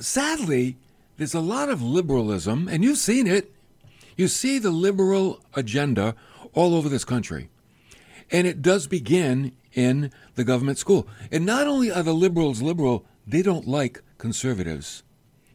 sadly, 0.00 0.76
there's 1.16 1.34
a 1.34 1.40
lot 1.40 1.68
of 1.68 1.82
liberalism, 1.82 2.68
and 2.68 2.82
you've 2.82 2.98
seen 2.98 3.26
it. 3.26 3.53
You 4.16 4.28
see 4.28 4.58
the 4.58 4.70
liberal 4.70 5.40
agenda 5.54 6.14
all 6.52 6.74
over 6.74 6.88
this 6.88 7.04
country. 7.04 7.48
And 8.30 8.46
it 8.46 8.62
does 8.62 8.86
begin 8.86 9.52
in 9.72 10.10
the 10.34 10.44
government 10.44 10.78
school. 10.78 11.06
And 11.30 11.44
not 11.44 11.66
only 11.66 11.90
are 11.90 12.02
the 12.02 12.14
liberals 12.14 12.62
liberal, 12.62 13.04
they 13.26 13.42
don't 13.42 13.66
like 13.66 14.02
conservatives. 14.18 15.02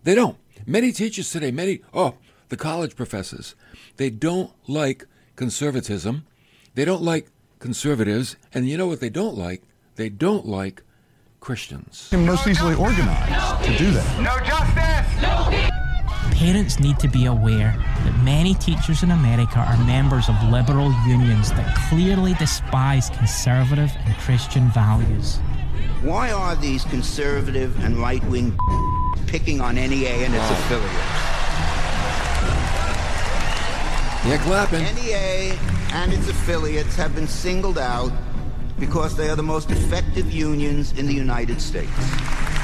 They 0.04 0.16
don't. 0.16 0.38
Many 0.66 0.92
teachers 0.92 1.32
today, 1.32 1.52
many, 1.52 1.82
oh, 1.94 2.16
the 2.50 2.58
college 2.58 2.96
professors, 2.96 3.56
they 3.98 4.10
don't 4.10 4.52
like 4.68 5.06
conservatism. 5.36 6.26
They 6.76 6.86
don't 6.86 7.02
like 7.02 7.28
conservatives. 7.60 8.36
And 8.54 8.68
you 8.68 8.78
know 8.78 8.88
what 8.88 9.00
they 9.00 9.10
don't 9.10 9.38
like? 9.38 9.64
They 9.96 10.10
don't 10.10 10.46
like 10.46 10.84
Christians. 11.40 12.12
Most 12.12 12.48
easily 12.48 12.76
organized 12.76 13.66
to 13.66 13.78
do 13.78 13.92
that. 13.92 14.22
No 14.22 14.38
justice! 14.46 15.22
No 15.22 15.89
Parents 16.32 16.80
need 16.80 17.00
to 17.00 17.08
be 17.08 17.26
aware 17.26 17.76
that 18.06 18.24
many 18.24 18.54
teachers 18.56 19.04
in 19.04 19.12
America 19.12 19.60
are 19.60 19.78
members 19.86 20.30
of 20.30 20.36
liberal 20.44 20.92
unions 21.06 21.50
that 21.52 21.76
clearly 21.90 22.34
despise 22.36 23.10
conservative 23.10 23.92
and 24.06 24.16
Christian 24.16 24.70
values. 24.70 25.38
Why 26.02 26.32
are 26.32 26.56
these 26.56 26.86
conservative 26.86 27.78
and 27.84 27.98
right 27.98 28.24
wing 28.26 28.58
picking 29.28 29.60
on 29.60 29.76
NEA 29.76 30.26
and 30.26 30.34
its 30.34 30.50
affiliates? 30.50 30.94
Yeah, 34.26 34.38
clapping. 34.44 34.84
NEA 34.96 35.58
and 35.94 36.14
its 36.14 36.30
affiliates 36.30 36.96
have 36.96 37.16
been 37.16 37.28
singled 37.28 37.78
out 37.78 38.12
because 38.80 39.16
they 39.16 39.30
are 39.30 39.36
the 39.36 39.44
most 39.44 39.72
effective 39.72 40.32
unions 40.32 40.94
in 40.98 41.06
the 41.06 41.14
United 41.14 41.62
States. 41.62 41.92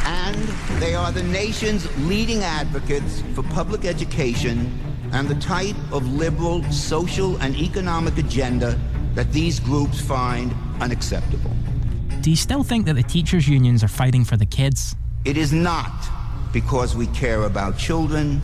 And 0.06 0.36
they 0.80 0.94
are 0.94 1.12
the 1.12 1.24
nation's 1.24 1.86
leading 2.06 2.44
advocates 2.44 3.24
for 3.34 3.42
public 3.44 3.86
education 3.86 4.80
and 5.12 5.28
the 5.28 5.36
type 5.36 5.76
of 5.92 6.08
liberal 6.08 6.64
social 6.72 7.38
and 7.38 7.56
economic 7.56 8.18
agenda 8.18 8.80
that 9.16 9.32
these 9.32 9.60
groups 9.60 10.00
find 10.00 10.54
unacceptable. 10.80 11.52
Do 12.22 12.30
you 12.30 12.36
still 12.36 12.64
think 12.64 12.86
that 12.86 12.96
the 12.96 13.04
teachers' 13.04 13.48
unions 13.48 13.84
are 13.84 13.88
fighting 13.88 14.24
for 14.24 14.38
the 14.38 14.46
kids? 14.46 14.96
It 15.26 15.38
is 15.38 15.52
not 15.52 15.92
because 16.54 16.96
we 16.96 17.08
care 17.08 17.44
about 17.44 17.78
children, 17.78 18.42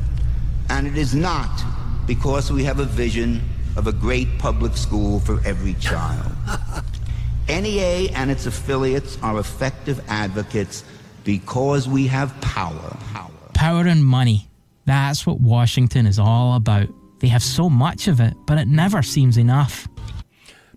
and 0.69 0.87
it 0.87 0.97
is 0.97 1.13
not 1.13 1.63
because 2.07 2.51
we 2.51 2.63
have 2.63 2.79
a 2.79 2.85
vision 2.85 3.41
of 3.77 3.87
a 3.87 3.91
great 3.91 4.39
public 4.39 4.75
school 4.75 5.19
for 5.19 5.39
every 5.45 5.75
child. 5.75 6.31
NEA 7.47 8.11
and 8.13 8.31
its 8.31 8.45
affiliates 8.45 9.17
are 9.21 9.39
effective 9.39 10.01
advocates 10.07 10.83
because 11.23 11.87
we 11.87 12.07
have 12.07 12.39
power. 12.41 12.97
Power, 13.13 13.31
power 13.53 13.87
and 13.87 14.05
money. 14.05 14.49
That's 14.85 15.25
what 15.25 15.39
Washington 15.39 16.05
is 16.05 16.19
all 16.19 16.55
about. 16.55 16.87
They 17.19 17.27
have 17.27 17.43
so 17.43 17.69
much 17.69 18.07
of 18.07 18.19
it, 18.19 18.33
but 18.47 18.57
it 18.57 18.67
never 18.67 19.03
seems 19.03 19.37
enough. 19.37 19.87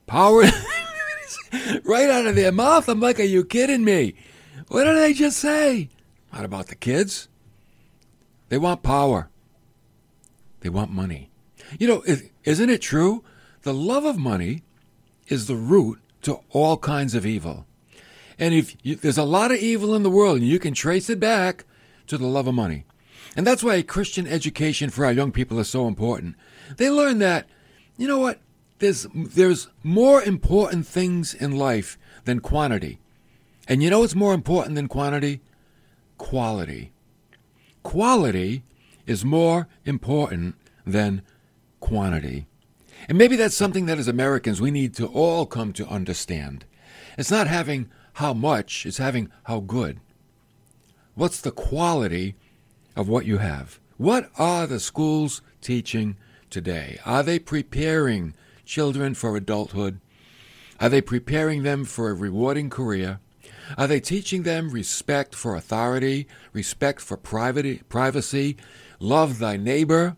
Power 0.06 0.42
right 1.84 2.10
out 2.10 2.26
of 2.26 2.36
their 2.36 2.52
mouth. 2.52 2.88
I'm 2.88 3.00
like, 3.00 3.18
are 3.18 3.24
you 3.24 3.44
kidding 3.44 3.84
me? 3.84 4.14
What 4.68 4.84
did 4.84 4.96
they 4.96 5.14
just 5.14 5.38
say? 5.38 5.88
Not 6.32 6.44
about 6.44 6.66
the 6.66 6.74
kids. 6.74 7.28
They 8.48 8.58
want 8.58 8.82
power. 8.82 9.30
They 10.60 10.68
want 10.68 10.90
money. 10.90 11.30
You 11.78 11.88
know, 11.88 12.04
isn't 12.44 12.70
it 12.70 12.82
true? 12.82 13.24
The 13.62 13.74
love 13.74 14.04
of 14.04 14.18
money 14.18 14.62
is 15.28 15.46
the 15.46 15.56
root 15.56 16.00
to 16.22 16.40
all 16.50 16.76
kinds 16.76 17.14
of 17.14 17.24
evil. 17.24 17.66
And 18.38 18.54
if 18.54 18.76
you, 18.82 18.96
there's 18.96 19.18
a 19.18 19.24
lot 19.24 19.50
of 19.50 19.58
evil 19.58 19.94
in 19.94 20.02
the 20.02 20.10
world, 20.10 20.38
and 20.38 20.46
you 20.46 20.58
can 20.58 20.74
trace 20.74 21.08
it 21.08 21.20
back 21.20 21.64
to 22.06 22.18
the 22.18 22.26
love 22.26 22.46
of 22.46 22.54
money. 22.54 22.84
And 23.36 23.46
that's 23.46 23.64
why 23.64 23.80
Christian 23.82 24.26
education 24.26 24.90
for 24.90 25.04
our 25.04 25.12
young 25.12 25.32
people 25.32 25.58
is 25.58 25.68
so 25.68 25.88
important. 25.88 26.36
They 26.76 26.90
learn 26.90 27.18
that, 27.18 27.46
you 27.96 28.06
know 28.06 28.18
what, 28.18 28.40
there's, 28.78 29.06
there's 29.14 29.68
more 29.82 30.22
important 30.22 30.86
things 30.86 31.34
in 31.34 31.56
life 31.56 31.98
than 32.24 32.40
quantity. 32.40 32.98
And 33.66 33.82
you 33.82 33.90
know 33.90 34.00
what's 34.00 34.14
more 34.14 34.34
important 34.34 34.74
than 34.74 34.88
quantity? 34.88 35.40
Quality. 36.18 36.92
Quality 37.82 38.62
is 39.06 39.24
more 39.24 39.68
important 39.84 40.54
than 40.86 41.22
quantity. 41.80 42.46
And 43.08 43.18
maybe 43.18 43.36
that's 43.36 43.56
something 43.56 43.86
that 43.86 43.98
as 43.98 44.08
Americans 44.08 44.60
we 44.60 44.70
need 44.70 44.94
to 44.94 45.06
all 45.06 45.46
come 45.46 45.72
to 45.74 45.86
understand. 45.86 46.64
It's 47.18 47.30
not 47.30 47.46
having 47.46 47.90
how 48.14 48.32
much, 48.34 48.86
it's 48.86 48.98
having 48.98 49.30
how 49.44 49.60
good. 49.60 50.00
What's 51.14 51.40
the 51.40 51.50
quality 51.50 52.36
of 52.96 53.08
what 53.08 53.26
you 53.26 53.38
have? 53.38 53.78
What 53.96 54.30
are 54.38 54.66
the 54.66 54.80
schools 54.80 55.42
teaching 55.60 56.16
today? 56.50 56.98
Are 57.04 57.22
they 57.22 57.38
preparing 57.38 58.34
children 58.64 59.14
for 59.14 59.36
adulthood? 59.36 60.00
Are 60.80 60.88
they 60.88 61.00
preparing 61.00 61.62
them 61.62 61.84
for 61.84 62.10
a 62.10 62.14
rewarding 62.14 62.70
career? 62.70 63.20
Are 63.78 63.86
they 63.86 64.00
teaching 64.00 64.42
them 64.42 64.70
respect 64.70 65.34
for 65.34 65.54
authority, 65.54 66.26
respect 66.52 67.00
for 67.00 67.16
privacy, 67.16 68.56
love 68.98 69.38
thy 69.38 69.56
neighbor 69.56 70.16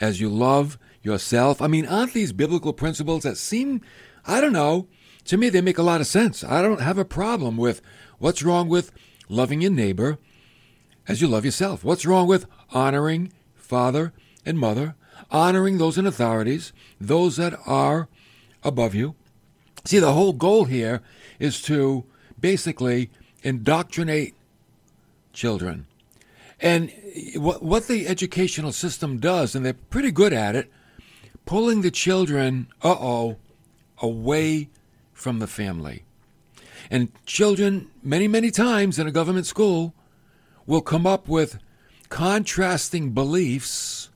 as 0.00 0.20
you 0.20 0.28
love 0.28 0.78
yourself. 1.02 1.60
I 1.60 1.66
mean, 1.66 1.86
aren't 1.86 2.12
these 2.12 2.32
biblical 2.32 2.72
principles 2.72 3.22
that 3.22 3.36
seem, 3.36 3.80
I 4.24 4.40
don't 4.40 4.52
know, 4.52 4.88
to 5.28 5.36
me 5.36 5.48
they 5.48 5.60
make 5.60 5.78
a 5.78 5.82
lot 5.82 6.00
of 6.00 6.06
sense. 6.06 6.42
I 6.42 6.62
don't 6.62 6.80
have 6.80 6.98
a 6.98 7.04
problem 7.04 7.56
with 7.56 7.80
what's 8.18 8.42
wrong 8.42 8.68
with 8.68 8.92
loving 9.28 9.60
your 9.60 9.70
neighbor 9.70 10.18
as 11.06 11.20
you 11.20 11.28
love 11.28 11.44
yourself. 11.44 11.84
What's 11.84 12.06
wrong 12.06 12.26
with 12.26 12.46
honoring 12.72 13.32
father 13.54 14.12
and 14.44 14.58
mother, 14.58 14.94
honoring 15.30 15.78
those 15.78 15.98
in 15.98 16.06
authorities, 16.06 16.72
those 17.00 17.36
that 17.36 17.58
are 17.66 18.08
above 18.64 18.94
you? 18.94 19.14
See, 19.84 19.98
the 19.98 20.14
whole 20.14 20.32
goal 20.32 20.64
here 20.64 21.02
is 21.38 21.60
to 21.62 22.04
basically 22.40 23.10
indoctrinate 23.42 24.34
children. 25.32 25.86
And 26.60 26.92
what, 27.36 27.62
what 27.62 27.86
the 27.86 28.08
educational 28.08 28.72
system 28.72 29.18
does, 29.18 29.54
and 29.54 29.64
they're 29.64 29.74
pretty 29.74 30.10
good 30.10 30.32
at 30.32 30.56
it, 30.56 30.70
pulling 31.46 31.82
the 31.82 31.90
children, 31.90 32.68
uh 32.82 32.96
oh, 32.98 33.36
away 34.00 34.68
from 35.18 35.40
the 35.40 35.46
family. 35.46 36.04
And 36.90 37.10
children, 37.26 37.90
many, 38.02 38.28
many 38.28 38.50
times 38.50 38.98
in 38.98 39.06
a 39.06 39.10
government 39.10 39.46
school, 39.46 39.94
will 40.66 40.80
come 40.80 41.06
up 41.06 41.28
with 41.28 41.58
contrasting 42.08 43.10
beliefs 43.10 44.10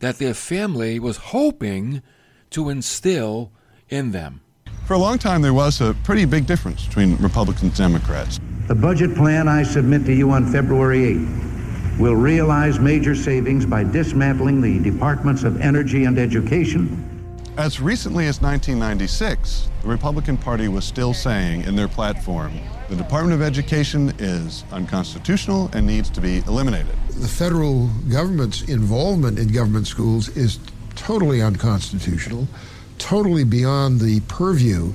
that 0.00 0.18
their 0.18 0.34
family 0.34 0.98
was 0.98 1.16
hoping 1.16 2.02
to 2.50 2.68
instill 2.68 3.52
in 3.88 4.10
them. 4.10 4.40
For 4.86 4.94
a 4.94 4.98
long 4.98 5.18
time, 5.18 5.42
there 5.42 5.54
was 5.54 5.80
a 5.80 5.94
pretty 6.02 6.24
big 6.24 6.46
difference 6.46 6.86
between 6.86 7.16
Republicans 7.16 7.62
and 7.62 7.74
Democrats. 7.74 8.40
The 8.66 8.74
budget 8.74 9.14
plan 9.14 9.48
I 9.48 9.62
submit 9.62 10.04
to 10.06 10.12
you 10.12 10.30
on 10.30 10.50
February 10.50 11.14
8th 11.14 11.98
will 11.98 12.16
realize 12.16 12.80
major 12.80 13.14
savings 13.14 13.64
by 13.64 13.84
dismantling 13.84 14.60
the 14.60 14.80
Departments 14.80 15.44
of 15.44 15.60
Energy 15.60 16.04
and 16.04 16.18
Education. 16.18 17.11
As 17.58 17.82
recently 17.82 18.28
as 18.28 18.40
1996, 18.40 19.68
the 19.82 19.88
Republican 19.88 20.38
Party 20.38 20.68
was 20.68 20.86
still 20.86 21.12
saying 21.12 21.64
in 21.64 21.76
their 21.76 21.86
platform 21.86 22.58
the 22.88 22.96
Department 22.96 23.34
of 23.34 23.42
Education 23.42 24.14
is 24.18 24.64
unconstitutional 24.72 25.68
and 25.74 25.86
needs 25.86 26.08
to 26.10 26.22
be 26.22 26.38
eliminated. 26.46 26.96
The 27.08 27.28
federal 27.28 27.88
government's 28.10 28.62
involvement 28.62 29.38
in 29.38 29.48
government 29.48 29.86
schools 29.86 30.34
is 30.34 30.60
totally 30.94 31.42
unconstitutional, 31.42 32.48
totally 32.96 33.44
beyond 33.44 34.00
the 34.00 34.20
purview 34.28 34.90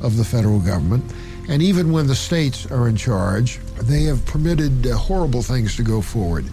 of 0.00 0.16
the 0.16 0.24
federal 0.24 0.58
government. 0.58 1.04
And 1.48 1.62
even 1.62 1.92
when 1.92 2.08
the 2.08 2.16
states 2.16 2.68
are 2.72 2.88
in 2.88 2.96
charge, 2.96 3.60
they 3.82 4.02
have 4.04 4.26
permitted 4.26 4.84
horrible 4.86 5.42
things 5.42 5.76
to 5.76 5.84
go 5.84 6.00
forward. 6.00 6.46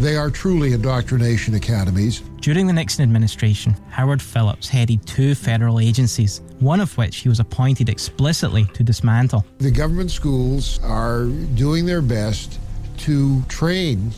They 0.00 0.16
are 0.16 0.30
truly 0.30 0.72
indoctrination 0.72 1.54
academies. 1.54 2.20
During 2.40 2.66
the 2.66 2.72
Nixon 2.72 3.02
administration, 3.02 3.76
Howard 3.90 4.22
Phillips 4.22 4.66
headed 4.66 5.06
two 5.06 5.34
federal 5.34 5.78
agencies, 5.78 6.40
one 6.58 6.80
of 6.80 6.96
which 6.96 7.18
he 7.18 7.28
was 7.28 7.38
appointed 7.38 7.90
explicitly 7.90 8.64
to 8.72 8.82
dismantle. 8.82 9.44
The 9.58 9.70
government 9.70 10.10
schools 10.10 10.80
are 10.82 11.24
doing 11.24 11.84
their 11.84 12.00
best 12.00 12.58
to 13.00 13.42
train 13.42 14.12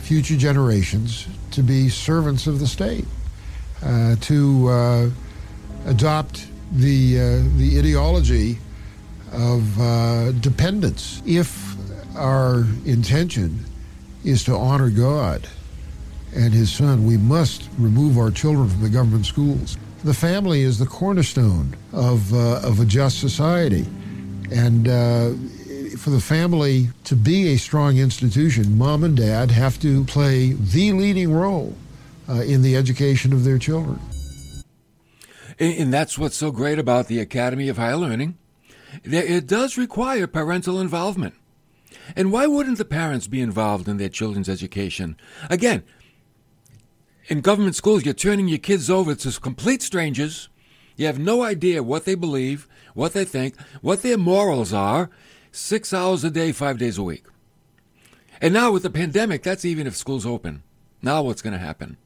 future 0.00 0.36
generations 0.36 1.28
to 1.52 1.62
be 1.62 1.88
servants 1.88 2.46
of 2.46 2.60
the 2.60 2.66
state, 2.66 3.06
uh, 3.82 4.16
to 4.16 4.68
uh, 4.68 5.10
adopt 5.86 6.46
the, 6.72 7.18
uh, 7.18 7.22
the 7.56 7.78
ideology 7.78 8.58
of 9.32 9.80
uh, 9.80 10.32
dependence. 10.32 11.22
If 11.24 11.74
our 12.16 12.66
intention 12.84 13.64
is 14.24 14.44
to 14.44 14.54
honor 14.56 14.90
God 14.90 15.48
and 16.34 16.52
His 16.52 16.72
Son, 16.72 17.06
we 17.06 17.16
must 17.16 17.68
remove 17.78 18.18
our 18.18 18.30
children 18.30 18.68
from 18.68 18.82
the 18.82 18.88
government 18.88 19.26
schools. 19.26 19.78
The 20.02 20.14
family 20.14 20.62
is 20.62 20.78
the 20.78 20.86
cornerstone 20.86 21.76
of, 21.92 22.34
uh, 22.34 22.60
of 22.62 22.80
a 22.80 22.84
just 22.84 23.20
society. 23.20 23.86
And 24.50 24.88
uh, 24.88 25.30
for 25.96 26.10
the 26.10 26.20
family 26.20 26.88
to 27.04 27.14
be 27.14 27.52
a 27.52 27.56
strong 27.56 27.98
institution, 27.98 28.76
mom 28.76 29.04
and 29.04 29.16
dad 29.16 29.50
have 29.52 29.78
to 29.80 30.04
play 30.04 30.52
the 30.52 30.92
leading 30.92 31.32
role 31.32 31.76
uh, 32.28 32.42
in 32.42 32.62
the 32.62 32.76
education 32.76 33.32
of 33.32 33.44
their 33.44 33.58
children. 33.58 34.00
And 35.60 35.94
that's 35.94 36.18
what's 36.18 36.36
so 36.36 36.50
great 36.50 36.80
about 36.80 37.06
the 37.06 37.20
Academy 37.20 37.68
of 37.68 37.76
Higher 37.76 37.96
Learning. 37.96 38.36
It 39.04 39.46
does 39.46 39.78
require 39.78 40.26
parental 40.26 40.80
involvement. 40.80 41.34
And 42.16 42.32
why 42.32 42.46
wouldn't 42.46 42.78
the 42.78 42.84
parents 42.84 43.26
be 43.26 43.40
involved 43.40 43.88
in 43.88 43.96
their 43.96 44.08
children's 44.08 44.48
education? 44.48 45.16
Again, 45.50 45.82
in 47.26 47.40
government 47.40 47.76
schools, 47.76 48.04
you're 48.04 48.14
turning 48.14 48.48
your 48.48 48.58
kids 48.58 48.90
over 48.90 49.14
to 49.14 49.40
complete 49.40 49.82
strangers. 49.82 50.48
You 50.96 51.06
have 51.06 51.18
no 51.18 51.42
idea 51.42 51.82
what 51.82 52.04
they 52.04 52.14
believe, 52.14 52.68
what 52.94 53.12
they 53.12 53.24
think, 53.24 53.58
what 53.80 54.02
their 54.02 54.18
morals 54.18 54.72
are, 54.72 55.10
six 55.50 55.92
hours 55.92 56.22
a 56.24 56.30
day, 56.30 56.52
five 56.52 56.78
days 56.78 56.98
a 56.98 57.02
week. 57.02 57.24
And 58.40 58.52
now 58.52 58.72
with 58.72 58.82
the 58.82 58.90
pandemic, 58.90 59.42
that's 59.42 59.64
even 59.64 59.86
if 59.86 59.96
school's 59.96 60.26
open. 60.26 60.62
Now 61.00 61.22
what's 61.22 61.42
going 61.42 61.52
to 61.52 61.58
happen? 61.58 61.96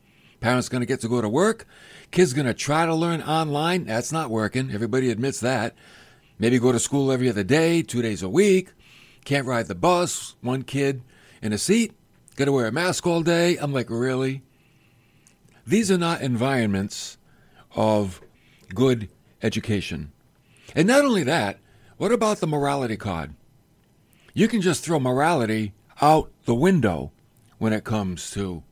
Parents 0.40 0.68
going 0.68 0.82
to 0.82 0.86
get 0.86 1.00
to 1.00 1.08
go 1.08 1.20
to 1.20 1.28
work. 1.28 1.66
Kids 2.10 2.32
going 2.32 2.46
to 2.46 2.54
try 2.54 2.86
to 2.86 2.94
learn 2.94 3.22
online. 3.22 3.84
That's 3.84 4.12
not 4.12 4.30
working. 4.30 4.70
Everybody 4.70 5.10
admits 5.10 5.40
that. 5.40 5.74
Maybe 6.38 6.58
go 6.60 6.70
to 6.70 6.78
school 6.78 7.10
every 7.10 7.28
other 7.28 7.42
day, 7.42 7.82
two 7.82 8.02
days 8.02 8.22
a 8.22 8.28
week. 8.28 8.70
Can't 9.28 9.46
ride 9.46 9.66
the 9.66 9.74
bus. 9.74 10.36
One 10.40 10.62
kid 10.62 11.02
in 11.42 11.52
a 11.52 11.58
seat. 11.58 11.92
Got 12.36 12.46
to 12.46 12.52
wear 12.52 12.66
a 12.66 12.72
mask 12.72 13.06
all 13.06 13.20
day. 13.20 13.58
I'm 13.58 13.74
like, 13.74 13.90
really? 13.90 14.40
These 15.66 15.90
are 15.90 15.98
not 15.98 16.22
environments 16.22 17.18
of 17.76 18.22
good 18.74 19.10
education. 19.42 20.12
And 20.74 20.88
not 20.88 21.04
only 21.04 21.24
that, 21.24 21.58
what 21.98 22.10
about 22.10 22.38
the 22.38 22.46
morality 22.46 22.96
card? 22.96 23.34
You 24.32 24.48
can 24.48 24.62
just 24.62 24.82
throw 24.82 24.98
morality 24.98 25.74
out 26.00 26.32
the 26.46 26.54
window 26.54 27.12
when 27.58 27.74
it 27.74 27.84
comes 27.84 28.30
to 28.30 28.62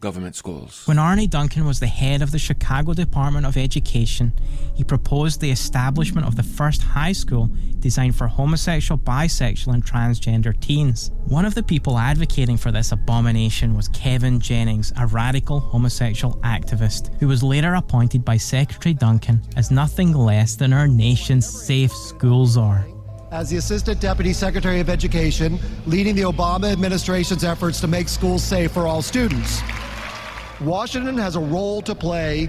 government 0.00 0.34
schools. 0.34 0.82
When 0.86 0.98
Arne 0.98 1.26
Duncan 1.26 1.66
was 1.66 1.78
the 1.78 1.86
head 1.86 2.22
of 2.22 2.30
the 2.30 2.38
Chicago 2.38 2.94
Department 2.94 3.46
of 3.46 3.56
Education, 3.56 4.32
he 4.74 4.82
proposed 4.82 5.40
the 5.40 5.50
establishment 5.50 6.26
of 6.26 6.36
the 6.36 6.42
first 6.42 6.82
high 6.82 7.12
school 7.12 7.50
designed 7.78 8.16
for 8.16 8.26
homosexual, 8.26 8.98
bisexual, 8.98 9.74
and 9.74 9.84
transgender 9.84 10.58
teens. 10.60 11.10
One 11.26 11.44
of 11.44 11.54
the 11.54 11.62
people 11.62 11.98
advocating 11.98 12.56
for 12.56 12.72
this 12.72 12.92
abomination 12.92 13.74
was 13.74 13.88
Kevin 13.88 14.40
Jennings, 14.40 14.92
a 14.96 15.06
radical 15.06 15.60
homosexual 15.60 16.34
activist, 16.38 17.14
who 17.20 17.28
was 17.28 17.42
later 17.42 17.74
appointed 17.74 18.24
by 18.24 18.36
Secretary 18.36 18.94
Duncan 18.94 19.42
as 19.56 19.70
nothing 19.70 20.12
less 20.12 20.56
than 20.56 20.72
our 20.72 20.88
nation's 20.88 21.46
safe 21.46 21.92
school 21.92 22.46
czar 22.46 22.86
as 23.30 23.48
the 23.48 23.56
Assistant 23.58 24.00
Deputy 24.00 24.32
Secretary 24.32 24.80
of 24.80 24.90
Education, 24.90 25.56
leading 25.86 26.16
the 26.16 26.22
Obama 26.22 26.72
administration's 26.72 27.44
efforts 27.44 27.80
to 27.80 27.86
make 27.86 28.08
schools 28.08 28.42
safe 28.42 28.72
for 28.72 28.88
all 28.88 29.02
students. 29.02 29.62
Washington 30.60 31.16
has 31.16 31.36
a 31.36 31.40
role 31.40 31.80
to 31.82 31.94
play, 31.94 32.48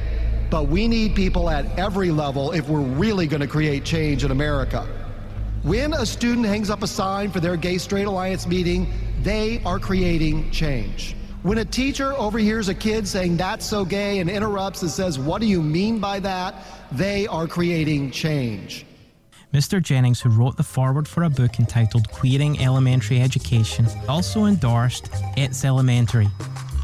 but 0.49 0.67
we 0.67 0.87
need 0.87 1.15
people 1.15 1.49
at 1.49 1.65
every 1.79 2.11
level 2.11 2.51
if 2.51 2.67
we're 2.67 2.81
really 2.81 3.25
going 3.25 3.41
to 3.41 3.47
create 3.47 3.85
change 3.85 4.23
in 4.23 4.31
America. 4.31 4.87
When 5.63 5.93
a 5.93 6.05
student 6.05 6.45
hangs 6.45 6.69
up 6.69 6.83
a 6.83 6.87
sign 6.87 7.31
for 7.31 7.39
their 7.39 7.55
Gay 7.55 7.77
Straight 7.77 8.07
Alliance 8.07 8.47
meeting, 8.47 8.91
they 9.21 9.61
are 9.63 9.79
creating 9.79 10.51
change. 10.51 11.15
When 11.43 11.59
a 11.59 11.65
teacher 11.65 12.13
overhears 12.13 12.67
a 12.67 12.73
kid 12.73 13.07
saying 13.07 13.37
that's 13.37 13.65
so 13.65 13.85
gay 13.85 14.19
and 14.19 14.29
interrupts 14.29 14.81
and 14.81 14.91
says, 14.91 15.17
What 15.17 15.41
do 15.41 15.47
you 15.47 15.61
mean 15.61 15.99
by 15.99 16.19
that? 16.19 16.55
they 16.91 17.25
are 17.27 17.47
creating 17.47 18.11
change. 18.11 18.85
Mr. 19.53 19.81
Jennings, 19.81 20.21
who 20.21 20.29
wrote 20.29 20.57
the 20.57 20.63
foreword 20.63 21.07
for 21.07 21.23
a 21.23 21.29
book 21.29 21.59
entitled 21.59 22.09
Queering 22.11 22.61
Elementary 22.61 23.21
Education, 23.21 23.87
also 24.07 24.45
endorsed 24.45 25.09
It's 25.35 25.65
Elementary, 25.65 26.27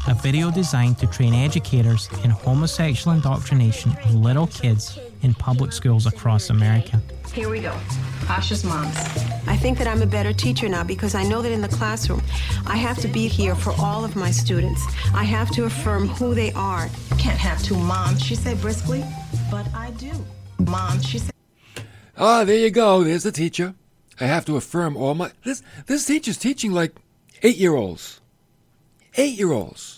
a 0.08 0.14
video 0.14 0.50
designed 0.50 0.96
to 0.98 1.06
train 1.06 1.34
educators 1.34 2.08
in 2.24 2.30
homosexual 2.30 3.14
indoctrination 3.14 3.94
of 4.04 4.14
little 4.14 4.46
kids 4.46 4.98
in 5.20 5.34
public 5.34 5.70
schools 5.70 6.06
across 6.06 6.48
America. 6.48 7.00
Here 7.34 7.50
we 7.50 7.60
go. 7.60 7.76
Asha's 8.26 8.64
moms. 8.64 8.96
I 9.46 9.56
think 9.56 9.76
that 9.76 9.86
I'm 9.86 10.00
a 10.00 10.06
better 10.06 10.32
teacher 10.32 10.66
now 10.66 10.82
because 10.82 11.14
I 11.14 11.24
know 11.24 11.42
that 11.42 11.52
in 11.52 11.60
the 11.60 11.68
classroom, 11.68 12.22
I 12.66 12.76
have 12.76 12.96
to 12.98 13.08
be 13.08 13.28
here 13.28 13.54
for 13.54 13.74
all 13.78 14.02
of 14.02 14.16
my 14.16 14.30
students. 14.30 14.82
I 15.14 15.24
have 15.24 15.50
to 15.52 15.64
affirm 15.64 16.08
who 16.08 16.34
they 16.34 16.52
are. 16.52 16.88
Can't 17.18 17.38
have 17.38 17.62
two 17.62 17.76
moms, 17.76 18.22
she 18.22 18.34
said 18.34 18.60
briskly, 18.62 19.04
but 19.50 19.66
I 19.74 19.90
do. 19.92 20.12
Mom, 20.60 21.02
she 21.02 21.18
said. 21.18 21.34
Ah, 22.16 22.44
there 22.44 22.56
you 22.56 22.70
go. 22.70 23.04
There's 23.04 23.24
the 23.24 23.32
teacher. 23.32 23.74
I 24.18 24.24
have 24.24 24.46
to 24.46 24.56
affirm 24.56 24.96
all 24.96 25.14
my. 25.14 25.32
This 25.44 25.62
this 25.86 26.06
teacher's 26.06 26.38
teaching 26.38 26.72
like 26.72 26.96
eight 27.42 27.56
year 27.56 27.74
olds. 27.74 28.20
Eight 29.16 29.38
year 29.38 29.52
olds 29.52 29.97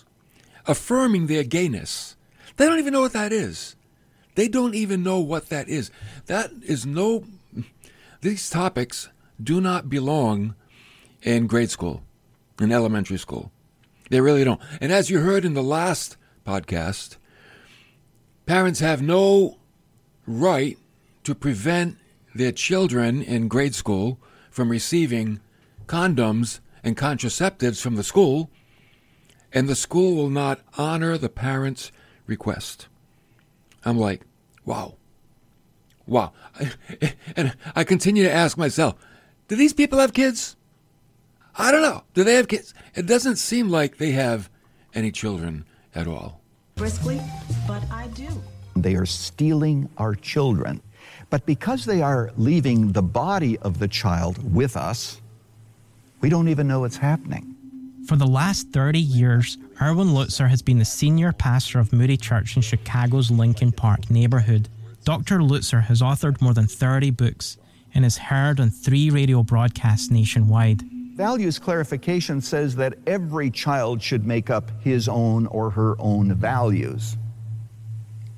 affirming 0.70 1.26
their 1.26 1.42
gayness. 1.42 2.16
They 2.56 2.66
don't 2.66 2.78
even 2.78 2.92
know 2.92 3.00
what 3.00 3.12
that 3.12 3.32
is. 3.32 3.74
They 4.36 4.46
don't 4.46 4.76
even 4.76 5.02
know 5.02 5.18
what 5.18 5.48
that 5.48 5.68
is. 5.68 5.90
That 6.26 6.52
is 6.62 6.86
no. 6.86 7.24
These 8.20 8.48
topics 8.48 9.08
do 9.42 9.60
not 9.60 9.88
belong 9.88 10.54
in 11.22 11.48
grade 11.48 11.70
school, 11.70 12.04
in 12.60 12.70
elementary 12.70 13.18
school. 13.18 13.50
They 14.10 14.20
really 14.20 14.44
don't. 14.44 14.60
And 14.80 14.92
as 14.92 15.10
you 15.10 15.20
heard 15.20 15.44
in 15.44 15.54
the 15.54 15.62
last 15.62 16.16
podcast, 16.46 17.16
parents 18.46 18.78
have 18.80 19.02
no 19.02 19.58
right 20.26 20.78
to 21.24 21.34
prevent 21.34 21.98
their 22.34 22.52
children 22.52 23.22
in 23.22 23.48
grade 23.48 23.74
school 23.74 24.20
from 24.50 24.68
receiving 24.68 25.40
condoms 25.86 26.60
and 26.84 26.96
contraceptives 26.96 27.80
from 27.80 27.96
the 27.96 28.04
school 28.04 28.50
and 29.52 29.68
the 29.68 29.74
school 29.74 30.14
will 30.14 30.30
not 30.30 30.60
honor 30.78 31.18
the 31.18 31.28
parent's 31.28 31.92
request. 32.26 32.86
I'm 33.84 33.98
like, 33.98 34.22
wow. 34.64 34.94
Wow. 36.06 36.32
And 37.36 37.54
I 37.74 37.84
continue 37.84 38.24
to 38.24 38.32
ask 38.32 38.58
myself, 38.58 38.94
do 39.48 39.56
these 39.56 39.72
people 39.72 39.98
have 39.98 40.12
kids? 40.12 40.56
I 41.56 41.70
don't 41.70 41.82
know. 41.82 42.02
Do 42.14 42.24
they 42.24 42.34
have 42.34 42.48
kids? 42.48 42.74
It 42.94 43.06
doesn't 43.06 43.36
seem 43.36 43.68
like 43.68 43.96
they 43.98 44.12
have 44.12 44.50
any 44.94 45.10
children 45.10 45.64
at 45.94 46.06
all. 46.06 46.40
Briskly, 46.74 47.20
but 47.66 47.82
I 47.90 48.08
do. 48.08 48.28
They 48.76 48.94
are 48.94 49.06
stealing 49.06 49.88
our 49.98 50.14
children. 50.14 50.82
But 51.30 51.46
because 51.46 51.84
they 51.84 52.02
are 52.02 52.32
leaving 52.36 52.92
the 52.92 53.02
body 53.02 53.58
of 53.58 53.78
the 53.78 53.88
child 53.88 54.52
with 54.54 54.76
us, 54.76 55.20
we 56.20 56.28
don't 56.28 56.48
even 56.48 56.66
know 56.66 56.84
it's 56.84 56.96
happening. 56.96 57.49
For 58.10 58.16
the 58.16 58.26
last 58.26 58.70
30 58.72 58.98
years, 58.98 59.56
Erwin 59.80 60.08
Lutzer 60.08 60.48
has 60.48 60.62
been 60.62 60.80
the 60.80 60.84
senior 60.84 61.30
pastor 61.30 61.78
of 61.78 61.92
Moody 61.92 62.16
Church 62.16 62.56
in 62.56 62.62
Chicago's 62.62 63.30
Lincoln 63.30 63.70
Park 63.70 64.10
neighborhood. 64.10 64.68
Dr. 65.04 65.38
Lutzer 65.38 65.84
has 65.84 66.02
authored 66.02 66.40
more 66.40 66.52
than 66.52 66.66
30 66.66 67.12
books 67.12 67.56
and 67.94 68.04
is 68.04 68.16
heard 68.18 68.58
on 68.58 68.70
three 68.70 69.10
radio 69.10 69.44
broadcasts 69.44 70.10
nationwide. 70.10 70.82
Values 71.14 71.60
clarification 71.60 72.40
says 72.40 72.74
that 72.74 72.98
every 73.06 73.48
child 73.48 74.02
should 74.02 74.26
make 74.26 74.50
up 74.50 74.72
his 74.80 75.08
own 75.08 75.46
or 75.46 75.70
her 75.70 75.94
own 76.00 76.34
values. 76.34 77.16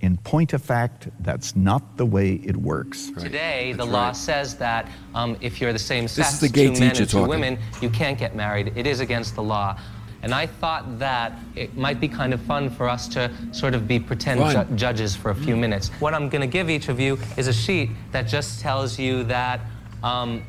In 0.02 0.16
point 0.18 0.52
of 0.52 0.60
fact, 0.60 1.08
that's 1.20 1.54
not 1.54 1.96
the 1.96 2.04
way 2.04 2.40
it 2.44 2.56
works. 2.56 3.12
Today, 3.16 3.72
the 3.72 3.84
law 3.84 4.10
says 4.10 4.56
that 4.56 4.88
um, 5.14 5.36
if 5.40 5.60
you're 5.60 5.72
the 5.72 5.78
same 5.78 6.08
sex, 6.08 6.34
is 6.34 6.40
the 6.40 6.48
gay 6.48 6.66
two 6.66 6.80
men 6.80 6.90
teacher 6.90 7.02
and 7.02 7.10
two 7.10 7.18
talking. 7.18 7.28
women, 7.28 7.58
you 7.80 7.88
can't 7.88 8.18
get 8.18 8.34
married. 8.34 8.72
It 8.74 8.84
is 8.88 8.98
against 8.98 9.36
the 9.36 9.42
law. 9.44 9.78
And 10.22 10.34
I 10.34 10.46
thought 10.46 10.98
that 10.98 11.38
it 11.54 11.76
might 11.76 12.00
be 12.00 12.08
kind 12.08 12.34
of 12.34 12.40
fun 12.42 12.68
for 12.68 12.88
us 12.88 13.06
to 13.08 13.30
sort 13.52 13.74
of 13.74 13.86
be 13.86 14.00
pretend 14.00 14.40
ju- 14.40 14.76
judges 14.76 15.14
for 15.14 15.30
a 15.30 15.34
few 15.34 15.56
minutes. 15.56 15.88
What 16.00 16.14
I'm 16.14 16.28
going 16.28 16.42
to 16.42 16.46
give 16.48 16.68
each 16.68 16.88
of 16.88 16.98
you 16.98 17.16
is 17.36 17.46
a 17.46 17.52
sheet 17.52 17.90
that 18.10 18.22
just 18.22 18.60
tells 18.60 18.98
you 18.98 19.22
that 19.24 19.60
um, 20.02 20.44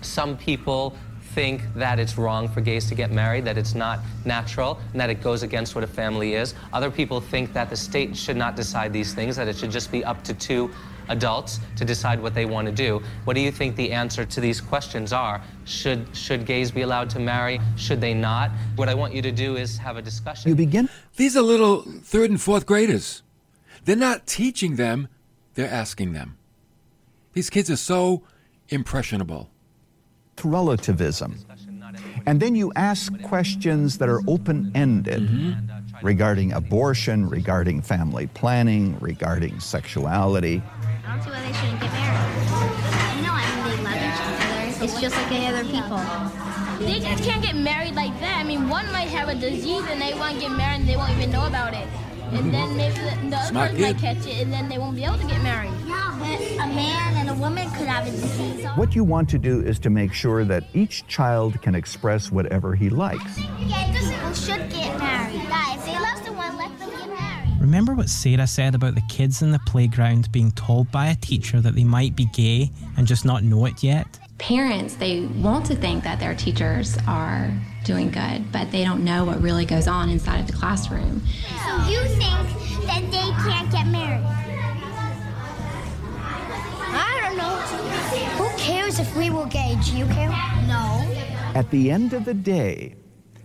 some 0.00 0.36
people 0.36 0.96
think 1.34 1.62
that 1.74 1.98
it's 1.98 2.18
wrong 2.18 2.48
for 2.48 2.60
gays 2.60 2.86
to 2.88 2.94
get 2.94 3.10
married, 3.10 3.44
that 3.44 3.58
it's 3.58 3.74
not 3.74 4.00
natural, 4.24 4.78
and 4.92 5.00
that 5.00 5.10
it 5.10 5.22
goes 5.22 5.42
against 5.42 5.74
what 5.74 5.84
a 5.84 5.86
family 5.86 6.34
is. 6.34 6.54
Other 6.72 6.90
people 6.90 7.20
think 7.20 7.52
that 7.52 7.70
the 7.70 7.76
state 7.76 8.16
should 8.16 8.36
not 8.36 8.56
decide 8.56 8.92
these 8.92 9.14
things, 9.14 9.36
that 9.36 9.48
it 9.48 9.56
should 9.56 9.70
just 9.70 9.90
be 9.90 10.04
up 10.04 10.22
to 10.24 10.34
two 10.34 10.70
adults 11.08 11.60
to 11.76 11.84
decide 11.84 12.20
what 12.22 12.34
they 12.34 12.44
want 12.44 12.66
to 12.66 12.72
do. 12.72 13.02
What 13.24 13.34
do 13.34 13.40
you 13.40 13.50
think 13.50 13.76
the 13.76 13.92
answer 13.92 14.24
to 14.24 14.40
these 14.40 14.60
questions 14.60 15.12
are? 15.12 15.42
Should 15.64 16.06
should 16.14 16.46
gays 16.46 16.70
be 16.70 16.82
allowed 16.82 17.10
to 17.10 17.18
marry? 17.18 17.60
Should 17.76 18.00
they 18.00 18.14
not? 18.14 18.50
What 18.76 18.88
I 18.88 18.94
want 18.94 19.14
you 19.14 19.22
to 19.22 19.32
do 19.32 19.56
is 19.56 19.78
have 19.78 19.96
a 19.96 20.02
discussion. 20.02 20.48
You 20.50 20.54
begin 20.54 20.88
These 21.16 21.36
are 21.36 21.42
little 21.42 21.82
third 21.82 22.30
and 22.30 22.40
fourth 22.40 22.66
graders. 22.66 23.22
They're 23.84 23.96
not 23.96 24.26
teaching 24.26 24.76
them, 24.76 25.08
they're 25.54 25.70
asking 25.70 26.12
them. 26.12 26.38
These 27.32 27.50
kids 27.50 27.70
are 27.70 27.76
so 27.76 28.22
impressionable. 28.68 29.51
Relativism. 30.44 31.38
And 32.26 32.40
then 32.40 32.54
you 32.54 32.72
ask 32.76 33.12
questions 33.22 33.98
that 33.98 34.08
are 34.08 34.20
open 34.26 34.72
ended 34.74 35.56
regarding 36.02 36.52
abortion, 36.52 37.28
regarding 37.28 37.82
family 37.82 38.26
planning, 38.28 38.98
regarding 39.00 39.60
sexuality. 39.60 40.62
I 41.06 41.16
don't 41.16 41.24
see 41.24 41.30
why 41.30 41.40
they 41.40 41.52
shouldn't 41.52 41.80
get 41.80 41.92
married. 41.92 43.16
You 43.16 43.22
know, 43.22 43.34
I 43.34 43.44
mean, 43.56 43.76
they 43.76 43.82
love 43.84 43.96
each 43.96 44.80
other. 44.80 44.84
It's 44.84 45.00
just 45.00 45.16
like 45.16 45.32
any 45.32 45.46
other 45.46 45.64
people. 45.64 46.00
They 46.86 47.00
just 47.00 47.22
can't 47.22 47.42
get 47.42 47.56
married 47.56 47.94
like 47.94 48.18
that. 48.20 48.38
I 48.38 48.44
mean, 48.44 48.68
one 48.68 48.90
might 48.92 49.08
have 49.08 49.28
a 49.28 49.34
disease 49.34 49.84
and 49.88 50.00
they 50.00 50.12
get 50.12 50.50
married 50.50 50.80
and 50.80 50.88
they 50.88 50.96
won't 50.96 51.12
even 51.12 51.30
know 51.30 51.46
about 51.46 51.74
it. 51.74 51.86
And 52.32 52.52
then 52.52 52.76
maybe 52.76 52.94
the, 52.94 53.28
the 53.30 53.36
other 53.36 53.48
Smart 53.48 53.70
person 53.70 53.82
might 53.82 53.98
catch 53.98 54.26
it 54.26 54.42
and 54.42 54.52
then 54.52 54.68
they 54.68 54.78
won't 54.78 54.96
be 54.96 55.04
able 55.04 55.18
to 55.18 55.26
get 55.26 55.42
married. 55.42 55.72
Yeah, 55.86 56.16
but 56.18 56.40
a 56.64 56.66
man 56.74 57.16
and 57.16 57.30
a 57.30 57.34
woman 57.34 57.70
could 57.70 57.86
have 57.86 58.06
a 58.06 58.10
disease. 58.10 58.66
What 58.74 58.94
you 58.94 59.04
want 59.04 59.28
to 59.30 59.38
do 59.38 59.60
is 59.60 59.78
to 59.80 59.90
make 59.90 60.12
sure 60.12 60.44
that 60.44 60.64
each 60.72 61.06
child 61.06 61.60
can 61.62 61.74
express 61.74 62.32
whatever 62.32 62.74
he 62.74 62.88
likes. 62.90 63.38
Yeah, 63.38 63.92
this 63.92 64.10
people 64.10 64.32
should 64.32 64.70
get 64.70 64.98
married. 64.98 65.34
Yeah, 65.34 65.74
if 65.76 65.84
they 65.84 65.92
love 65.92 66.24
someone, 66.24 66.56
let 66.56 66.78
them 66.78 66.90
get 66.90 67.08
married. 67.08 67.60
Remember 67.60 67.94
what 67.94 68.08
Sarah 68.08 68.46
said 68.46 68.74
about 68.74 68.94
the 68.94 69.02
kids 69.08 69.42
in 69.42 69.50
the 69.50 69.60
playground 69.66 70.32
being 70.32 70.52
told 70.52 70.90
by 70.90 71.08
a 71.08 71.14
teacher 71.16 71.60
that 71.60 71.74
they 71.74 71.84
might 71.84 72.16
be 72.16 72.24
gay 72.26 72.70
and 72.96 73.06
just 73.06 73.24
not 73.24 73.42
know 73.44 73.66
it 73.66 73.82
yet? 73.82 74.18
parents 74.42 74.96
they 74.96 75.20
want 75.40 75.64
to 75.64 75.76
think 75.76 76.02
that 76.02 76.18
their 76.18 76.34
teachers 76.34 76.98
are 77.06 77.48
doing 77.84 78.10
good 78.10 78.50
but 78.52 78.70
they 78.70 78.84
don't 78.84 79.04
know 79.04 79.24
what 79.24 79.40
really 79.42 79.64
goes 79.64 79.88
on 79.88 80.08
inside 80.08 80.40
of 80.40 80.46
the 80.46 80.52
classroom 80.52 81.20
So 81.66 81.76
you 81.88 82.00
think 82.00 82.62
that 82.86 83.02
they 83.10 83.50
can't 83.50 83.70
get 83.70 83.86
married? 83.86 84.24
I 86.94 87.20
don't 87.22 87.36
know. 87.36 87.56
Who 88.36 88.58
cares 88.58 88.98
if 88.98 89.16
we 89.16 89.30
were 89.30 89.46
gay? 89.46 89.78
Do 89.84 89.96
you 89.96 90.04
care? 90.06 90.28
No. 90.66 91.06
At 91.54 91.70
the 91.70 91.90
end 91.90 92.12
of 92.12 92.24
the 92.24 92.34
day, 92.34 92.96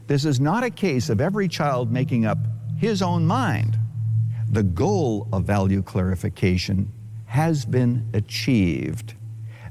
this 0.08 0.26
is 0.26 0.40
not 0.40 0.64
a 0.64 0.70
case 0.70 1.10
of 1.10 1.22
every 1.22 1.48
child 1.48 1.92
making 1.92 2.26
up 2.26 2.38
his 2.78 3.02
own 3.02 3.26
mind. 3.26 3.78
The 4.50 4.64
goal 4.64 5.28
of 5.34 5.44
value 5.44 5.82
clarification 5.82 6.92
has 7.26 7.66
been 7.66 8.08
achieved. 8.14 9.16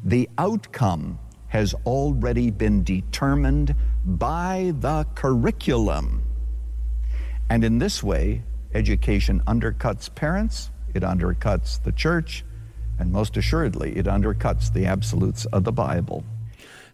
The 0.05 0.29
outcome 0.39 1.19
has 1.49 1.75
already 1.87 2.51
been 2.51 2.85
determined 2.85 3.75
by 4.07 4.73
the 4.79 5.05
curriculum. 5.15 6.23
And 7.51 7.65
in 7.65 7.79
this 7.79 8.03
way, 8.03 8.43
education 8.73 9.43
undercuts 9.47 10.13
parents, 10.15 10.71
it 10.95 11.03
undercuts 11.03 11.83
the 11.83 11.93
church, 11.93 12.45
and 12.99 13.13
most 13.13 13.37
assuredly, 13.37 13.97
it 13.97 14.07
undercuts 14.07 14.73
the 14.73 14.87
absolutes 14.87 15.45
of 15.47 15.65
the 15.65 15.73
Bible. 15.73 16.25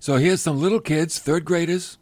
So 0.00 0.16
here's 0.16 0.40
some 0.40 0.58
little 0.58 0.80
kids, 0.80 1.18
third 1.18 1.44
graders. 1.44 1.98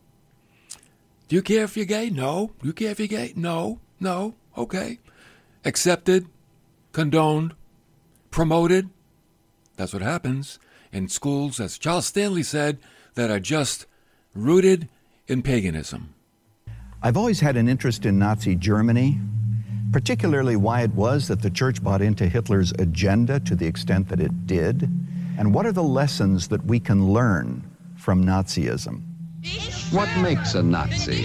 Do 1.28 1.36
you 1.36 1.42
care 1.42 1.64
if 1.64 1.76
you're 1.76 1.86
gay? 1.86 2.08
No. 2.08 2.52
Do 2.60 2.68
you 2.68 2.72
care 2.72 2.90
if 2.90 2.98
you're 2.98 3.08
gay? 3.08 3.32
No. 3.36 3.78
No. 4.00 4.34
Okay. 4.56 4.98
Accepted, 5.64 6.26
condoned, 6.92 7.54
promoted. 8.30 8.88
That's 9.76 9.92
what 9.92 10.02
happens 10.02 10.58
in 10.92 11.08
schools, 11.08 11.60
as 11.60 11.78
Charles 11.78 12.06
Stanley 12.06 12.42
said, 12.42 12.78
that 13.14 13.30
are 13.30 13.40
just 13.40 13.86
rooted 14.34 14.88
in 15.30 15.42
paganism. 15.42 16.14
I've 17.02 17.16
always 17.16 17.40
had 17.40 17.56
an 17.56 17.68
interest 17.68 18.04
in 18.04 18.18
Nazi 18.18 18.54
Germany, 18.56 19.18
particularly 19.92 20.56
why 20.56 20.82
it 20.82 20.90
was 20.90 21.28
that 21.28 21.40
the 21.40 21.50
church 21.50 21.82
bought 21.82 22.02
into 22.02 22.28
Hitler's 22.28 22.72
agenda 22.78 23.40
to 23.40 23.56
the 23.56 23.66
extent 23.66 24.08
that 24.08 24.20
it 24.20 24.46
did, 24.46 24.82
and 25.38 25.54
what 25.54 25.64
are 25.66 25.72
the 25.72 25.82
lessons 25.82 26.48
that 26.48 26.64
we 26.66 26.78
can 26.78 27.12
learn 27.12 27.64
from 27.96 28.24
Nazism. 28.24 29.02
What 29.90 30.14
makes 30.18 30.54
a 30.54 30.62
Nazi? 30.62 31.22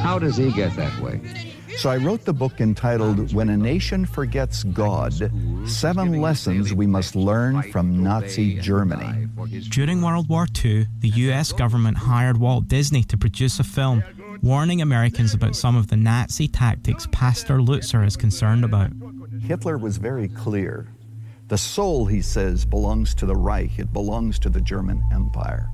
How 0.00 0.18
does 0.18 0.36
he 0.36 0.50
get 0.52 0.74
that 0.76 0.98
way? 1.00 1.47
So 1.78 1.90
I 1.90 1.96
wrote 1.96 2.24
the 2.24 2.32
book 2.32 2.60
entitled 2.60 3.32
When 3.32 3.50
a 3.50 3.56
Nation 3.56 4.04
Forgets 4.04 4.64
God 4.64 5.12
Seven 5.64 6.20
Lessons 6.20 6.74
We 6.74 6.88
Must 6.88 7.14
Learn 7.14 7.62
from 7.70 8.02
Nazi 8.02 8.58
Germany. 8.58 9.28
During 9.70 10.02
World 10.02 10.28
War 10.28 10.48
II, 10.64 10.88
the 10.98 11.08
US 11.08 11.52
government 11.52 11.98
hired 11.98 12.36
Walt 12.36 12.66
Disney 12.66 13.04
to 13.04 13.16
produce 13.16 13.60
a 13.60 13.64
film 13.64 14.02
warning 14.42 14.82
Americans 14.82 15.34
about 15.34 15.54
some 15.54 15.76
of 15.76 15.86
the 15.86 15.96
Nazi 15.96 16.48
tactics 16.48 17.06
Pastor 17.12 17.58
Lutzer 17.58 18.04
is 18.04 18.16
concerned 18.16 18.64
about. 18.64 18.90
Hitler 19.40 19.78
was 19.78 19.98
very 19.98 20.26
clear. 20.26 20.88
The 21.46 21.58
soul, 21.58 22.06
he 22.06 22.22
says, 22.22 22.64
belongs 22.64 23.14
to 23.14 23.24
the 23.24 23.36
Reich, 23.36 23.78
it 23.78 23.92
belongs 23.92 24.40
to 24.40 24.48
the 24.48 24.60
German 24.60 25.00
Empire. 25.12 25.70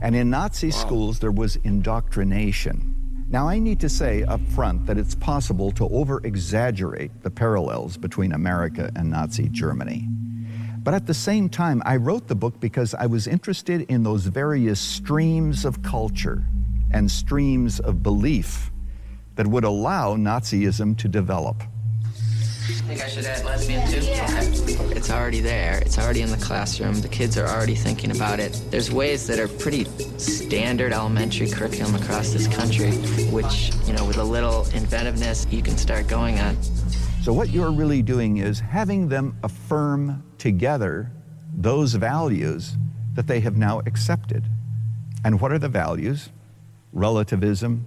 And 0.00 0.16
in 0.16 0.30
Nazi 0.30 0.70
schools, 0.70 1.18
there 1.18 1.30
was 1.30 1.56
indoctrination. 1.56 3.03
Now, 3.34 3.48
I 3.48 3.58
need 3.58 3.80
to 3.80 3.88
say 3.88 4.22
up 4.22 4.40
front 4.54 4.86
that 4.86 4.96
it's 4.96 5.16
possible 5.16 5.72
to 5.72 5.88
over 5.88 6.20
exaggerate 6.22 7.24
the 7.24 7.32
parallels 7.32 7.96
between 7.96 8.30
America 8.30 8.92
and 8.94 9.10
Nazi 9.10 9.48
Germany. 9.48 10.06
But 10.84 10.94
at 10.94 11.08
the 11.08 11.14
same 11.14 11.48
time, 11.48 11.82
I 11.84 11.96
wrote 11.96 12.28
the 12.28 12.36
book 12.36 12.60
because 12.60 12.94
I 12.94 13.06
was 13.06 13.26
interested 13.26 13.80
in 13.90 14.04
those 14.04 14.26
various 14.26 14.78
streams 14.78 15.64
of 15.64 15.82
culture 15.82 16.44
and 16.92 17.10
streams 17.10 17.80
of 17.80 18.04
belief 18.04 18.70
that 19.34 19.48
would 19.48 19.64
allow 19.64 20.14
Nazism 20.14 20.96
to 20.98 21.08
develop. 21.08 21.60
Think 22.72 23.02
I 23.02 23.08
should 23.08 23.26
add 23.26 23.44
lesbian 23.44 23.86
too? 23.90 23.98
Okay. 23.98 24.96
It's 24.96 25.10
already 25.10 25.40
there. 25.40 25.78
It's 25.78 25.98
already 25.98 26.22
in 26.22 26.30
the 26.30 26.38
classroom. 26.38 27.00
The 27.00 27.08
kids 27.08 27.36
are 27.36 27.46
already 27.46 27.74
thinking 27.74 28.10
about 28.10 28.40
it. 28.40 28.60
There's 28.70 28.90
ways 28.90 29.26
that 29.26 29.38
are 29.38 29.48
pretty 29.48 29.84
standard 30.18 30.92
elementary 30.92 31.48
curriculum 31.48 31.94
across 31.94 32.32
this 32.32 32.48
country, 32.48 32.92
which, 33.30 33.72
you 33.86 33.92
know, 33.92 34.06
with 34.06 34.16
a 34.16 34.24
little 34.24 34.66
inventiveness, 34.74 35.46
you 35.50 35.62
can 35.62 35.76
start 35.76 36.08
going 36.08 36.38
on. 36.38 36.56
So, 37.22 37.32
what 37.32 37.50
you're 37.50 37.72
really 37.72 38.02
doing 38.02 38.38
is 38.38 38.60
having 38.60 39.08
them 39.08 39.36
affirm 39.42 40.22
together 40.38 41.10
those 41.56 41.94
values 41.94 42.76
that 43.14 43.26
they 43.26 43.40
have 43.40 43.56
now 43.56 43.80
accepted. 43.80 44.44
And 45.24 45.40
what 45.40 45.52
are 45.52 45.58
the 45.58 45.68
values? 45.68 46.30
Relativism, 46.92 47.86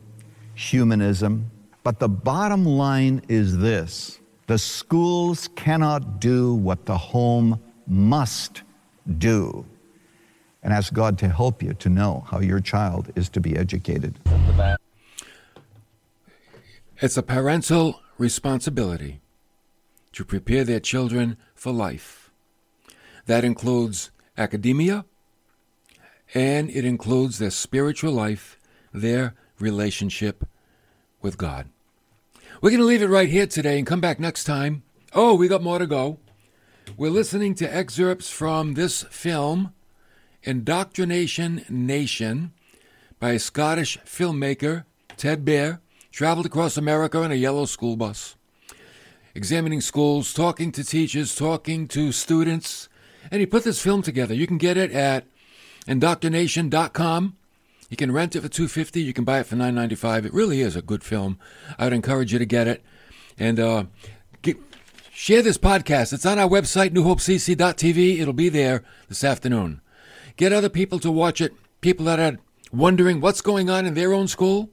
humanism. 0.56 1.52
But 1.84 2.00
the 2.00 2.10
bottom 2.10 2.66
line 2.66 3.22
is 3.28 3.58
this 3.58 4.20
the 4.48 4.58
schools 4.58 5.50
cannot 5.56 6.20
do 6.20 6.54
what 6.56 6.86
the 6.86 6.98
home 6.98 7.62
must 7.86 8.64
do. 9.18 9.66
And 10.64 10.74
ask 10.74 10.92
God 10.94 11.18
to 11.20 11.30
help 11.30 11.62
you 11.62 11.74
to 11.76 11.90
know 11.90 12.26
how 12.30 12.40
your 12.40 12.60
child 12.60 13.12
is 13.16 13.30
to 13.30 13.40
be 13.40 13.56
educated. 13.56 14.20
It's 17.00 17.16
a 17.16 17.24
parental 17.24 18.02
responsibility 18.18 19.22
to 20.14 20.26
prepare 20.26 20.64
their 20.64 20.80
children 20.80 21.38
for 21.54 21.72
life. 21.72 22.32
That 23.28 23.44
includes 23.44 24.12
academia, 24.38 25.06
and 26.34 26.70
it 26.70 26.86
includes 26.86 27.38
their 27.38 27.52
spiritual 27.52 28.14
life, 28.14 28.58
their 28.94 29.36
relationship 29.60 30.48
with 31.22 31.38
God. 31.38 31.70
We're 32.60 32.72
going 32.72 32.80
to 32.80 32.88
leave 32.88 33.04
it 33.04 33.08
right 33.08 33.30
here 33.30 33.46
today 33.46 33.78
and 33.78 33.86
come 33.86 34.02
back 34.02 34.20
next 34.20 34.46
time. 34.46 34.82
Oh, 35.14 35.36
we 35.36 35.48
got 35.48 35.62
more 35.62 35.78
to 35.78 35.86
go. 35.86 36.18
We're 36.98 37.12
listening 37.12 37.54
to 37.56 37.72
excerpts 37.72 38.32
from 38.32 38.74
this 38.74 39.04
film, 39.04 39.74
Indoctrination 40.42 41.66
Nation, 41.70 42.54
by 43.20 43.38
Scottish 43.38 44.00
filmmaker, 44.00 44.86
Ted 45.18 45.46
Bear, 45.46 45.82
traveled 46.12 46.48
across 46.48 46.78
America 46.78 47.22
in 47.22 47.32
a 47.32 47.36
yellow 47.36 47.66
school 47.66 47.96
bus, 47.96 48.36
examining 49.36 49.80
schools, 49.80 50.34
talking 50.34 50.72
to 50.72 50.84
teachers, 50.84 51.36
talking 51.36 51.88
to 51.90 52.12
students, 52.12 52.90
and 53.30 53.40
he 53.40 53.46
put 53.46 53.66
this 53.66 53.80
film 53.80 54.02
together. 54.02 54.34
You 54.34 54.48
can 54.48 54.58
get 54.58 54.78
it 54.78 54.92
at 54.92 55.28
indoctrination.com. 55.86 57.38
You 57.90 57.98
can 57.98 58.12
rent 58.12 58.36
it 58.36 58.42
for 58.42 58.50
250 58.50 59.02
You 59.02 59.14
can 59.14 59.24
buy 59.24 59.40
it 59.40 59.46
for 59.46 59.56
9.95 59.56 60.26
It 60.26 60.34
really 60.34 60.62
is 60.62 60.76
a 60.76 60.82
good 60.82 61.04
film. 61.04 61.40
I 61.78 61.86
would 61.86 61.94
encourage 61.94 62.34
you 62.34 62.40
to 62.40 62.46
get 62.46 62.68
it. 62.68 62.84
And 63.38 63.60
uh, 63.60 63.86
get, 64.42 64.58
share 65.12 65.42
this 65.42 65.58
podcast. 65.58 66.14
It's 66.14 66.26
on 66.26 66.40
our 66.40 66.50
website, 66.50 66.90
newhopecc.tv. 66.90 68.20
It'll 68.20 68.34
be 68.34 68.50
there 68.50 68.84
this 69.08 69.24
afternoon. 69.24 69.82
Get 70.36 70.54
other 70.54 70.70
people 70.70 71.00
to 71.00 71.12
watch 71.12 71.42
it, 71.42 71.54
people 71.82 72.06
that 72.06 72.20
are 72.20 72.38
wondering 72.72 73.22
what's 73.22 73.42
going 73.42 73.70
on 73.70 73.86
in 73.86 73.94
their 73.94 74.14
own 74.14 74.28
school, 74.28 74.70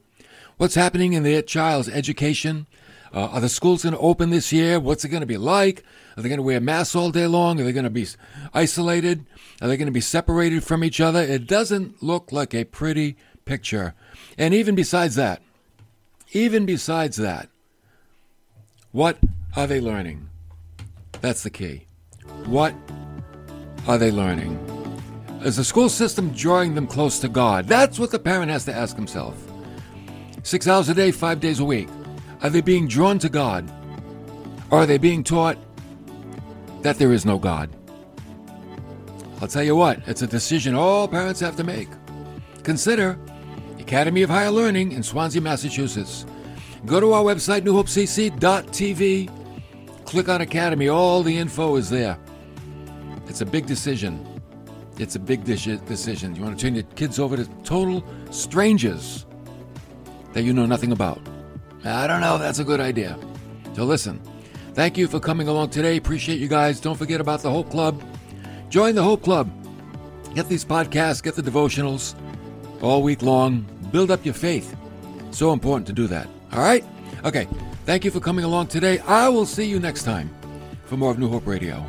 what's 0.57 0.75
happening 0.75 1.13
in 1.13 1.23
their 1.23 1.41
child's 1.41 1.89
education. 1.89 2.67
Uh, 3.15 3.29
are 3.31 3.39
the 3.39 3.47
schools 3.47 3.83
going 3.83 3.95
to 3.95 3.99
open 3.99 4.29
this 4.29 4.51
year? 4.51 4.77
What's 4.77 5.05
it 5.05 5.09
going 5.09 5.21
to 5.21 5.25
be 5.25 5.37
like? 5.37 5.85
Are 6.17 6.21
they 6.21 6.27
going 6.27 6.37
to 6.37 6.43
wear 6.43 6.59
masks 6.59 6.97
all 6.97 7.11
day 7.11 7.27
long? 7.27 7.61
Are 7.61 7.63
they 7.63 7.71
going 7.71 7.85
to 7.85 7.89
be 7.89 8.05
isolated? 8.53 9.25
Are 9.61 9.69
they 9.69 9.77
going 9.77 9.87
to 9.87 9.93
be 9.93 10.01
separated 10.01 10.65
from 10.65 10.83
each 10.83 10.99
other? 10.99 11.21
It 11.21 11.47
doesn't 11.47 12.03
look 12.03 12.33
like 12.33 12.53
a 12.53 12.65
pretty 12.65 13.15
picture. 13.45 13.93
And 14.37 14.53
even 14.53 14.75
besides 14.75 15.15
that, 15.15 15.41
even 16.33 16.65
besides 16.65 17.15
that, 17.15 17.47
what 18.91 19.17
are 19.55 19.65
they 19.65 19.79
learning? 19.79 20.29
That's 21.21 21.43
the 21.43 21.49
key. 21.49 21.85
What 22.45 22.75
are 23.87 23.97
they 23.97 24.11
learning? 24.11 24.59
Is 25.41 25.55
the 25.55 25.63
school 25.63 25.87
system 25.87 26.31
drawing 26.31 26.75
them 26.75 26.87
close 26.87 27.19
to 27.19 27.29
God? 27.29 27.67
That's 27.67 27.97
what 27.97 28.11
the 28.11 28.19
parent 28.19 28.51
has 28.51 28.65
to 28.65 28.73
ask 28.73 28.95
himself. 28.97 29.35
Six 30.43 30.67
hours 30.67 30.89
a 30.89 30.93
day, 30.93 31.11
five 31.11 31.39
days 31.39 31.61
a 31.61 31.65
week. 31.65 31.87
Are 32.45 32.49
they 32.51 32.61
being 32.61 32.87
drawn 32.87 33.17
to 33.19 33.27
God? 33.27 33.67
Or 34.69 34.81
are 34.81 34.85
they 34.85 34.99
being 34.99 35.23
taught 35.23 35.57
that 36.83 36.99
there 36.99 37.11
is 37.11 37.25
no 37.25 37.39
God? 37.39 37.75
I'll 39.41 39.47
tell 39.47 39.63
you 39.63 39.75
what, 39.75 40.01
it's 40.05 40.21
a 40.21 40.27
decision 40.27 40.75
all 40.75 41.07
parents 41.07 41.39
have 41.39 41.55
to 41.55 41.63
make. 41.63 41.89
Consider 42.61 43.17
Academy 43.79 44.21
of 44.21 44.29
Higher 44.29 44.51
Learning 44.51 44.91
in 44.91 45.01
Swansea, 45.01 45.41
Massachusetts. 45.41 46.27
Go 46.85 46.99
to 46.99 47.13
our 47.13 47.23
website, 47.23 47.61
newhopecc.tv, 47.61 50.05
click 50.05 50.29
on 50.29 50.41
Academy, 50.41 50.87
all 50.87 51.23
the 51.23 51.35
info 51.35 51.77
is 51.77 51.89
there. 51.89 52.15
It's 53.25 53.41
a 53.41 53.45
big 53.47 53.65
decision. 53.65 54.23
It's 54.99 55.15
a 55.15 55.19
big 55.19 55.45
decision. 55.45 56.35
You 56.35 56.43
want 56.43 56.59
to 56.59 56.63
turn 56.63 56.75
your 56.75 56.83
kids 56.93 57.17
over 57.17 57.37
to 57.37 57.45
total 57.63 58.05
strangers 58.29 59.25
that 60.33 60.43
you 60.43 60.53
know 60.53 60.67
nothing 60.67 60.91
about. 60.91 61.19
I 61.85 62.07
don't 62.07 62.21
know 62.21 62.35
if 62.35 62.41
that's 62.41 62.59
a 62.59 62.63
good 62.63 62.79
idea. 62.79 63.17
So 63.73 63.83
listen, 63.83 64.19
thank 64.73 64.97
you 64.97 65.07
for 65.07 65.19
coming 65.19 65.47
along 65.47 65.69
today. 65.69 65.97
Appreciate 65.97 66.39
you 66.39 66.47
guys. 66.47 66.79
Don't 66.79 66.97
forget 66.97 67.21
about 67.21 67.41
the 67.41 67.51
Hope 67.51 67.69
Club. 67.69 68.01
Join 68.69 68.95
the 68.95 69.03
Hope 69.03 69.23
Club. 69.23 69.49
Get 70.33 70.49
these 70.49 70.65
podcasts, 70.65 71.23
get 71.23 71.35
the 71.35 71.41
devotionals 71.41 72.15
all 72.81 73.03
week 73.03 73.21
long. 73.21 73.65
Build 73.91 74.11
up 74.11 74.25
your 74.25 74.33
faith. 74.33 74.75
So 75.31 75.53
important 75.53 75.87
to 75.87 75.93
do 75.93 76.07
that. 76.07 76.27
All 76.51 76.59
right? 76.59 76.83
Okay. 77.23 77.47
Thank 77.85 78.03
you 78.03 78.09
for 78.09 78.19
coming 78.19 78.43
along 78.43 78.67
today. 78.67 78.99
I 78.99 79.29
will 79.29 79.45
see 79.45 79.65
you 79.65 79.79
next 79.79 80.03
time 80.03 80.33
for 80.85 80.97
more 80.97 81.11
of 81.11 81.19
New 81.19 81.29
Hope 81.29 81.45
Radio. 81.45 81.85